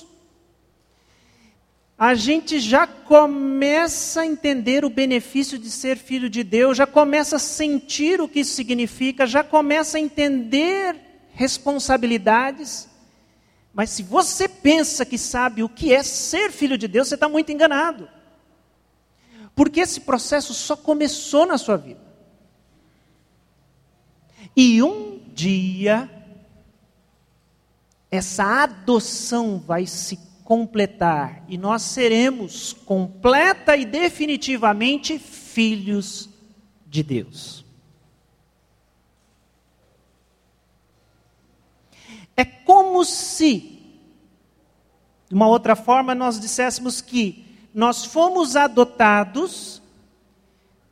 a 1.99 2.15
gente 2.15 2.61
já 2.61 2.87
começa 2.87 4.21
a 4.21 4.25
entender 4.25 4.85
o 4.85 4.89
benefício 4.89 5.59
de 5.59 5.69
ser 5.69 5.97
filho 5.97 6.29
de 6.29 6.45
Deus, 6.45 6.77
já 6.77 6.87
começa 6.87 7.35
a 7.35 7.39
sentir 7.39 8.21
o 8.21 8.27
que 8.29 8.39
isso 8.39 8.53
significa, 8.53 9.27
já 9.27 9.43
começa 9.43 9.97
a 9.97 9.99
entender 9.99 10.95
responsabilidades. 11.33 12.87
Mas 13.73 13.89
se 13.89 14.01
você 14.01 14.47
pensa 14.47 15.05
que 15.05 15.17
sabe 15.17 15.61
o 15.61 15.67
que 15.67 15.93
é 15.93 16.01
ser 16.01 16.53
filho 16.53 16.77
de 16.77 16.87
Deus, 16.87 17.09
você 17.09 17.15
está 17.15 17.27
muito 17.27 17.51
enganado. 17.51 18.07
Porque 19.53 19.81
esse 19.81 19.99
processo 19.99 20.53
só 20.53 20.77
começou 20.77 21.45
na 21.45 21.57
sua 21.57 21.75
vida. 21.75 21.99
E 24.55 24.81
um 24.83 25.19
dia, 25.33 26.09
essa 28.11 28.63
adoção 28.63 29.59
vai 29.59 29.85
se 29.85 30.17
completar 30.43 31.43
e 31.47 31.57
nós 31.57 31.83
seremos 31.83 32.73
completa 32.73 33.77
e 33.77 33.85
definitivamente 33.85 35.19
filhos 35.19 36.27
de 36.87 37.03
Deus. 37.03 37.63
É 42.35 42.43
como 42.43 43.05
se, 43.05 43.79
de 45.27 45.35
uma 45.35 45.47
outra 45.47 45.75
forma, 45.75 46.15
nós 46.15 46.39
disséssemos 46.39 46.99
que 46.99 47.45
nós 47.73 48.05
fomos 48.05 48.55
adotados, 48.55 49.78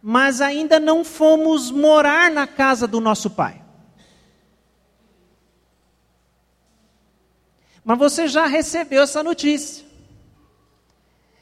mas 0.10 0.40
ainda 0.40 0.80
não 0.80 1.04
fomos 1.04 1.70
morar 1.70 2.32
na 2.32 2.48
casa 2.48 2.88
do 2.88 3.02
nosso 3.02 3.30
pai. 3.30 3.62
Mas 7.84 7.98
você 7.98 8.26
já 8.26 8.46
recebeu 8.46 9.04
essa 9.04 9.22
notícia. 9.22 9.86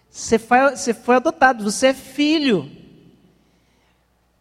Você 0.09 0.39
foi, 0.39 0.71
você 0.71 0.95
foi 0.95 1.17
adotado, 1.17 1.63
você 1.63 1.89
é 1.89 1.93
filho. 1.93 2.71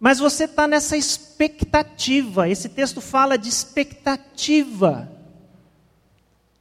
Mas 0.01 0.21
você 0.21 0.45
está 0.45 0.67
nessa 0.67 0.97
expectativa. 0.97 2.49
Esse 2.49 2.71
texto 2.71 3.03
fala 3.03 3.37
de 3.37 3.51
expectativa 3.51 5.07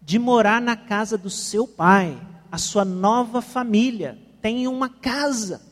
de 0.02 0.20
morar 0.20 0.62
na 0.62 0.76
casa 0.76 1.18
do 1.18 1.30
seu 1.30 1.66
pai, 1.66 2.20
a 2.52 2.58
sua 2.58 2.84
nova 2.84 3.42
família. 3.42 4.20
Tem 4.42 4.68
uma 4.68 4.90
casa. 4.90 5.72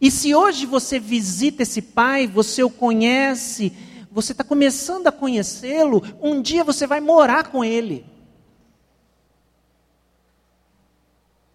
E 0.00 0.10
se 0.10 0.34
hoje 0.34 0.66
você 0.66 0.98
visita 0.98 1.62
esse 1.62 1.80
pai, 1.80 2.26
você 2.26 2.62
o 2.62 2.70
conhece, 2.70 3.72
você 4.10 4.32
está 4.32 4.44
começando 4.44 5.06
a 5.06 5.12
conhecê-lo, 5.12 6.02
um 6.20 6.40
dia 6.40 6.64
você 6.64 6.86
vai 6.86 7.00
morar 7.00 7.50
com 7.50 7.64
ele. 7.64 8.04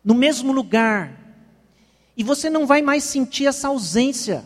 No 0.04 0.16
mesmo 0.16 0.52
lugar. 0.52 1.20
E 2.18 2.24
você 2.24 2.50
não 2.50 2.66
vai 2.66 2.82
mais 2.82 3.04
sentir 3.04 3.46
essa 3.46 3.68
ausência. 3.68 4.44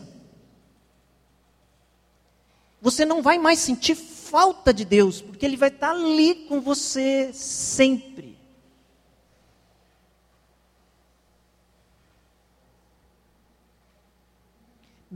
Você 2.80 3.04
não 3.04 3.22
vai 3.22 3.38
mais 3.38 3.58
sentir 3.58 3.94
falta 3.94 4.72
de 4.72 4.84
Deus, 4.84 5.20
porque 5.20 5.44
Ele 5.44 5.56
vai 5.56 5.68
estar 5.68 5.90
ali 5.90 6.46
com 6.46 6.60
você 6.60 7.30
sempre. 7.32 8.35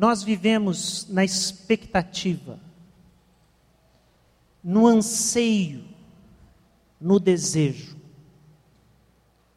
Nós 0.01 0.23
vivemos 0.23 1.07
na 1.11 1.23
expectativa 1.23 2.59
no 4.65 4.87
anseio, 4.87 5.85
no 6.99 7.21
desejo. 7.21 7.99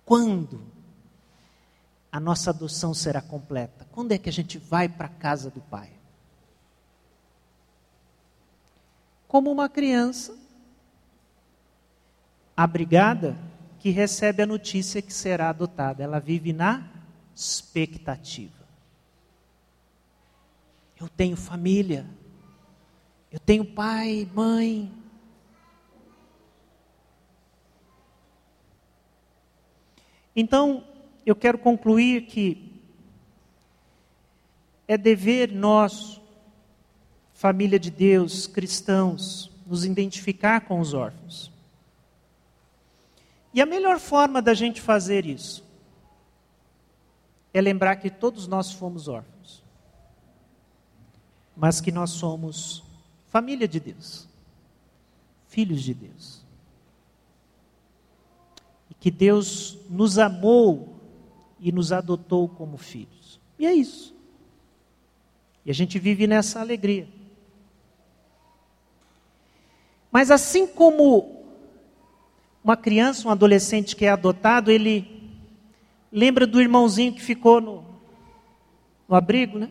Quando 0.03 0.61
a 2.11 2.19
nossa 2.19 2.49
adoção 2.49 2.93
será 2.93 3.21
completa? 3.21 3.87
Quando 3.89 4.11
é 4.11 4.17
que 4.17 4.27
a 4.27 4.33
gente 4.33 4.57
vai 4.57 4.89
para 4.89 5.05
a 5.05 5.11
casa 5.11 5.49
do 5.49 5.61
Pai? 5.61 5.89
Como 9.29 9.49
uma 9.49 9.69
criança 9.69 10.37
abrigada 12.55 13.37
que 13.79 13.91
recebe 13.91 14.43
a 14.43 14.45
notícia 14.45 15.01
que 15.01 15.13
será 15.13 15.47
adotada. 15.47 16.03
Ela 16.03 16.19
vive 16.19 16.51
na 16.51 16.85
expectativa. 17.33 18.62
Eu 21.03 21.09
tenho 21.09 21.35
família. 21.35 22.05
Eu 23.29 23.37
tenho 23.37 23.65
pai, 23.65 24.25
mãe. 24.33 24.89
Então, 30.33 30.87
eu 31.25 31.35
quero 31.35 31.57
concluir 31.57 32.25
que 32.25 32.81
é 34.87 34.97
dever 34.97 35.51
nós, 35.51 36.21
família 37.33 37.77
de 37.77 37.91
Deus, 37.91 38.47
cristãos, 38.47 39.51
nos 39.67 39.83
identificar 39.83 40.61
com 40.61 40.79
os 40.79 40.93
órfãos. 40.93 41.51
E 43.53 43.61
a 43.61 43.65
melhor 43.65 43.99
forma 43.99 44.41
da 44.41 44.53
gente 44.53 44.79
fazer 44.79 45.25
isso 45.25 45.65
é 47.53 47.59
lembrar 47.59 47.97
que 47.97 48.09
todos 48.09 48.47
nós 48.47 48.71
fomos 48.71 49.09
órfãos 49.09 49.32
mas 51.55 51.79
que 51.79 51.91
nós 51.91 52.11
somos 52.11 52.83
família 53.27 53.67
de 53.67 53.79
Deus, 53.79 54.27
filhos 55.47 55.81
de 55.81 55.93
Deus. 55.93 56.43
E 58.89 58.93
que 58.93 59.09
Deus 59.09 59.77
nos 59.89 60.17
amou 60.17 60.99
e 61.59 61.71
nos 61.71 61.91
adotou 61.91 62.47
como 62.47 62.77
filhos. 62.77 63.39
E 63.57 63.65
é 63.65 63.73
isso. 63.73 64.13
E 65.65 65.71
a 65.71 65.73
gente 65.73 65.97
vive 65.97 66.27
nessa 66.27 66.59
alegria. 66.59 67.07
Mas 70.11 70.29
assim 70.29 70.67
como 70.67 71.43
uma 72.63 72.77
criança, 72.77 73.27
um 73.27 73.31
adolescente 73.31 73.95
que 73.95 74.05
é 74.05 74.09
adotado, 74.09 74.69
ele 74.69 75.31
lembra 76.11 76.45
do 76.45 76.61
irmãozinho 76.61 77.13
que 77.13 77.21
ficou 77.21 77.59
no, 77.59 77.83
no 79.07 79.15
abrigo, 79.15 79.57
né? 79.57 79.69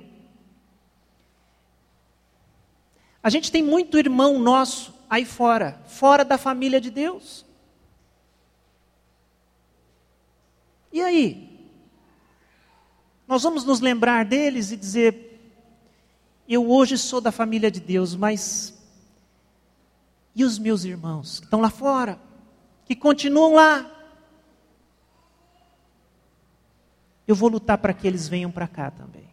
A 3.23 3.31
gente 3.31 3.53
tem 3.53 3.62
muito 3.62 3.99
irmão 3.99 4.39
nosso 4.39 4.93
aí 5.09 5.25
fora, 5.25 5.81
fora 5.87 6.25
da 6.25 6.37
família 6.37 6.81
de 6.81 6.91
Deus. 6.91 7.45
E 10.93 11.01
aí? 11.01 11.49
Nós 13.27 13.43
vamos 13.43 13.64
nos 13.64 13.81
lembrar 13.81 14.25
deles 14.25 14.73
e 14.73 14.77
dizer: 14.77 15.33
eu 16.49 16.68
hoje 16.70 16.99
sou 16.99 17.20
da 17.20 17.31
família 17.31 17.70
de 17.70 17.81
Deus, 17.81 18.14
mas 18.14 18.79
e 20.35 20.45
os 20.45 20.59
meus 20.59 20.85
irmãos 20.85 21.41
que 21.41 21.47
estão 21.47 21.61
lá 21.61 21.70
fora, 21.70 22.18
que 22.85 22.97
continuam 22.97 23.55
lá? 23.55 23.91
Eu 27.27 27.37
vou 27.37 27.49
lutar 27.49 27.79
para 27.79 27.95
que 27.95 28.07
eles 28.07 28.29
venham 28.29 28.51
para 28.51 28.66
cá 28.66 28.91
também. 28.91 29.29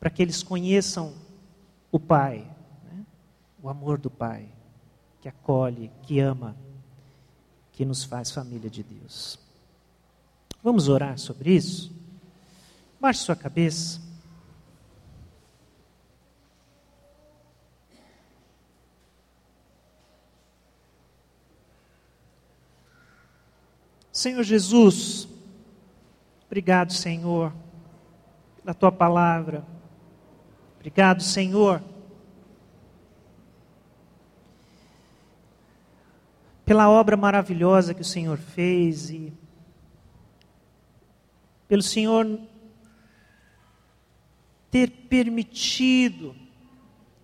Para 0.00 0.08
que 0.10 0.22
eles 0.22 0.42
conheçam 0.42 1.14
o 1.94 2.00
Pai, 2.00 2.44
né? 2.82 3.06
o 3.62 3.68
amor 3.68 3.98
do 3.98 4.10
Pai, 4.10 4.48
que 5.20 5.28
acolhe, 5.28 5.92
que 6.02 6.18
ama, 6.18 6.56
que 7.70 7.84
nos 7.84 8.02
faz 8.02 8.32
família 8.32 8.68
de 8.68 8.82
Deus. 8.82 9.38
Vamos 10.60 10.88
orar 10.88 11.16
sobre 11.20 11.54
isso? 11.54 11.92
Baixe 13.00 13.20
sua 13.20 13.36
cabeça. 13.36 14.00
Senhor 24.10 24.42
Jesus, 24.42 25.28
obrigado, 26.46 26.92
Senhor, 26.92 27.52
pela 28.56 28.74
tua 28.74 28.90
palavra. 28.90 29.73
Obrigado, 30.84 31.22
Senhor, 31.22 31.82
pela 36.62 36.90
obra 36.90 37.16
maravilhosa 37.16 37.94
que 37.94 38.02
o 38.02 38.04
Senhor 38.04 38.36
fez 38.36 39.08
e 39.08 39.32
pelo 41.66 41.80
Senhor 41.80 42.38
ter 44.70 44.90
permitido, 45.08 46.36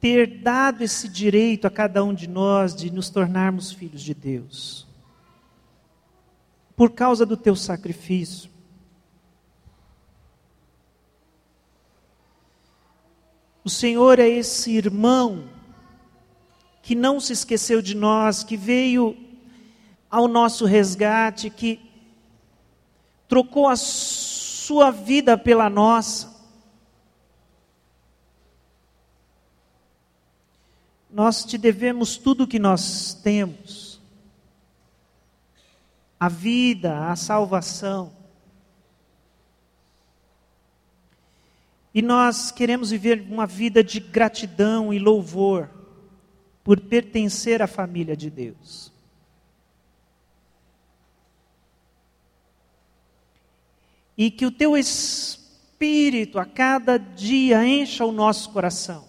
ter 0.01 0.41
dado 0.41 0.83
esse 0.83 1.07
direito 1.07 1.67
a 1.67 1.71
cada 1.71 2.03
um 2.03 2.15
de 2.15 2.27
nós 2.27 2.75
de 2.75 2.91
nos 2.91 3.11
tornarmos 3.11 3.71
filhos 3.71 4.01
de 4.01 4.15
Deus 4.15 4.89
por 6.75 6.93
causa 6.93 7.27
do 7.27 7.37
teu 7.37 7.55
sacrifício. 7.55 8.51
O 13.63 13.71
Senhor 13.71 14.19
é 14.19 14.29
esse 14.29 14.71
irmão 14.73 15.49
que 16.83 16.95
não 16.95 17.21
se 17.21 17.33
esqueceu 17.33 17.83
de 17.83 17.95
nós, 17.95 18.43
que 18.43 18.57
veio 18.57 19.17
ao 20.11 20.27
nosso 20.27 20.65
resgate, 20.65 21.51
que 21.51 21.81
trocou 23.29 23.69
a 23.69 23.77
sua 23.77 24.91
vida 24.91 25.37
pela 25.37 25.69
nossa. 25.71 26.31
Nós 31.11 31.45
te 31.45 31.59
devemos 31.59 32.17
tudo 32.17 32.45
o 32.45 32.47
que 32.47 32.59
nós 32.59 33.15
temos 33.15 33.91
a 36.21 36.29
vida, 36.29 37.09
a 37.09 37.17
salvação. 37.17 38.13
E 41.93 42.01
nós 42.01 42.51
queremos 42.53 42.91
viver 42.91 43.27
uma 43.29 43.47
vida 43.47 43.83
de 43.83 43.99
gratidão 43.99 44.93
e 44.93 44.99
louvor 44.99 45.69
por 46.63 46.79
pertencer 46.81 47.61
à 47.63 47.67
família 47.67 48.17
de 48.17 48.31
Deus. 48.31 48.93
E 54.17 54.31
que 54.31 54.47
o 54.47 54.51
teu 54.51 54.77
Espírito 54.77 56.39
a 56.39 56.45
cada 56.45 56.99
dia 56.99 57.67
encha 57.67 58.05
o 58.05 58.13
nosso 58.13 58.51
coração, 58.51 59.05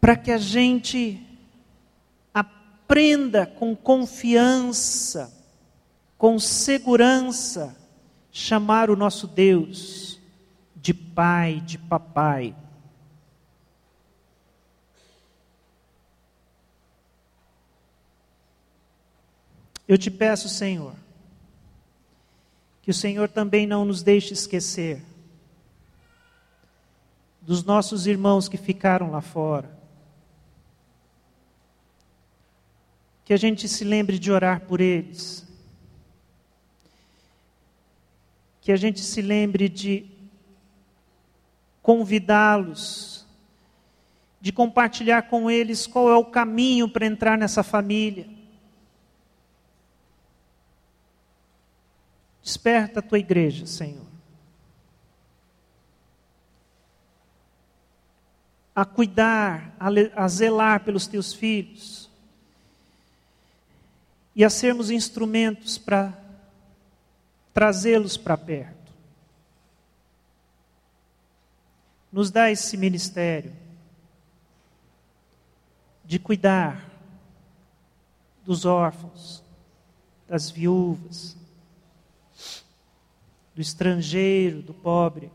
para 0.00 0.16
que 0.16 0.30
a 0.30 0.38
gente 0.38 1.20
aprenda 2.32 3.46
com 3.46 3.74
confiança, 3.74 5.34
com 6.16 6.38
segurança, 6.38 7.74
chamar 8.38 8.90
o 8.90 8.96
nosso 8.96 9.26
Deus 9.26 10.20
de 10.74 10.92
Pai, 10.92 11.58
de 11.62 11.78
Papai. 11.78 12.54
Eu 19.88 19.96
te 19.96 20.10
peço, 20.10 20.50
Senhor, 20.50 20.92
que 22.82 22.90
o 22.90 22.94
Senhor 22.94 23.26
também 23.30 23.66
não 23.66 23.86
nos 23.86 24.02
deixe 24.02 24.34
esquecer 24.34 25.02
dos 27.40 27.64
nossos 27.64 28.06
irmãos 28.06 28.50
que 28.50 28.58
ficaram 28.58 29.10
lá 29.10 29.22
fora, 29.22 29.74
que 33.24 33.32
a 33.32 33.38
gente 33.38 33.66
se 33.66 33.82
lembre 33.82 34.18
de 34.18 34.30
orar 34.30 34.60
por 34.60 34.82
eles. 34.82 35.46
Que 38.66 38.72
a 38.72 38.76
gente 38.76 38.98
se 38.98 39.22
lembre 39.22 39.68
de 39.68 40.04
convidá-los, 41.80 43.24
de 44.40 44.50
compartilhar 44.50 45.28
com 45.28 45.48
eles 45.48 45.86
qual 45.86 46.10
é 46.10 46.16
o 46.16 46.24
caminho 46.24 46.88
para 46.88 47.06
entrar 47.06 47.38
nessa 47.38 47.62
família. 47.62 48.28
Desperta 52.42 52.98
a 52.98 53.02
tua 53.04 53.20
igreja, 53.20 53.66
Senhor. 53.66 54.04
A 58.74 58.84
cuidar, 58.84 59.76
a 60.16 60.26
zelar 60.26 60.80
pelos 60.82 61.06
teus 61.06 61.32
filhos 61.32 62.10
e 64.34 64.44
a 64.44 64.50
sermos 64.50 64.90
instrumentos 64.90 65.78
para 65.78 66.25
trazê-los 67.56 68.18
para 68.18 68.36
perto. 68.36 68.92
Nos 72.12 72.30
dá 72.30 72.50
esse 72.50 72.76
ministério 72.76 73.50
de 76.04 76.18
cuidar 76.18 76.84
dos 78.44 78.66
órfãos, 78.66 79.42
das 80.28 80.50
viúvas, 80.50 81.34
do 83.54 83.62
estrangeiro, 83.62 84.60
do 84.60 84.74
pobre, 84.74 85.32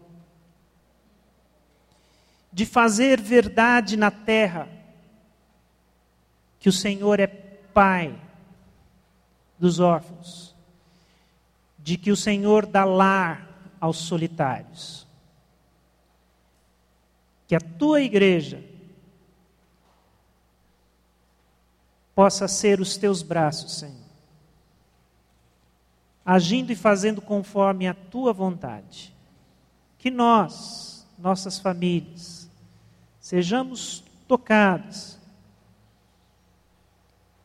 de 2.54 2.68
fazer 2.68 3.20
verdade 3.20 3.98
na 3.98 4.12
terra, 4.12 4.70
que 6.60 6.70
o 6.70 6.72
Senhor 6.72 7.20
é 7.20 7.26
Pai 7.26 8.16
dos 9.58 9.80
órfãos, 9.80 10.51
de 11.92 11.98
que 11.98 12.10
o 12.10 12.16
Senhor 12.16 12.66
dá 12.66 12.86
lar 12.86 13.74
aos 13.78 13.98
solitários. 13.98 15.06
Que 17.46 17.54
a 17.54 17.60
tua 17.60 18.00
igreja 18.00 18.64
possa 22.16 22.48
ser 22.48 22.80
os 22.80 22.96
teus 22.96 23.22
braços, 23.22 23.80
Senhor, 23.80 24.08
agindo 26.26 26.72
e 26.72 26.78
fazendo 26.78 27.22
conforme 27.22 27.90
a 27.90 27.94
tua 27.94 28.32
vontade. 28.32 29.14
Que 29.98 30.10
nós, 30.10 31.06
nossas 31.20 31.60
famílias, 31.60 32.50
sejamos 33.20 34.02
tocados 34.30 35.20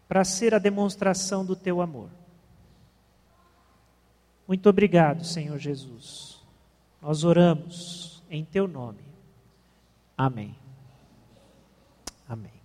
para 0.07 0.23
ser 0.23 0.55
a 0.55 0.61
demonstração 0.61 1.45
do 1.45 1.57
teu 1.57 1.81
amor. 1.81 2.11
Muito 4.47 4.69
obrigado, 4.69 5.25
Senhor 5.25 5.59
Jesus. 5.59 6.41
Nós 7.03 7.25
oramos 7.25 8.23
em 8.31 8.45
teu 8.45 8.69
nome. 8.69 9.05
Amém. 10.17 10.55
Amém. 12.29 12.56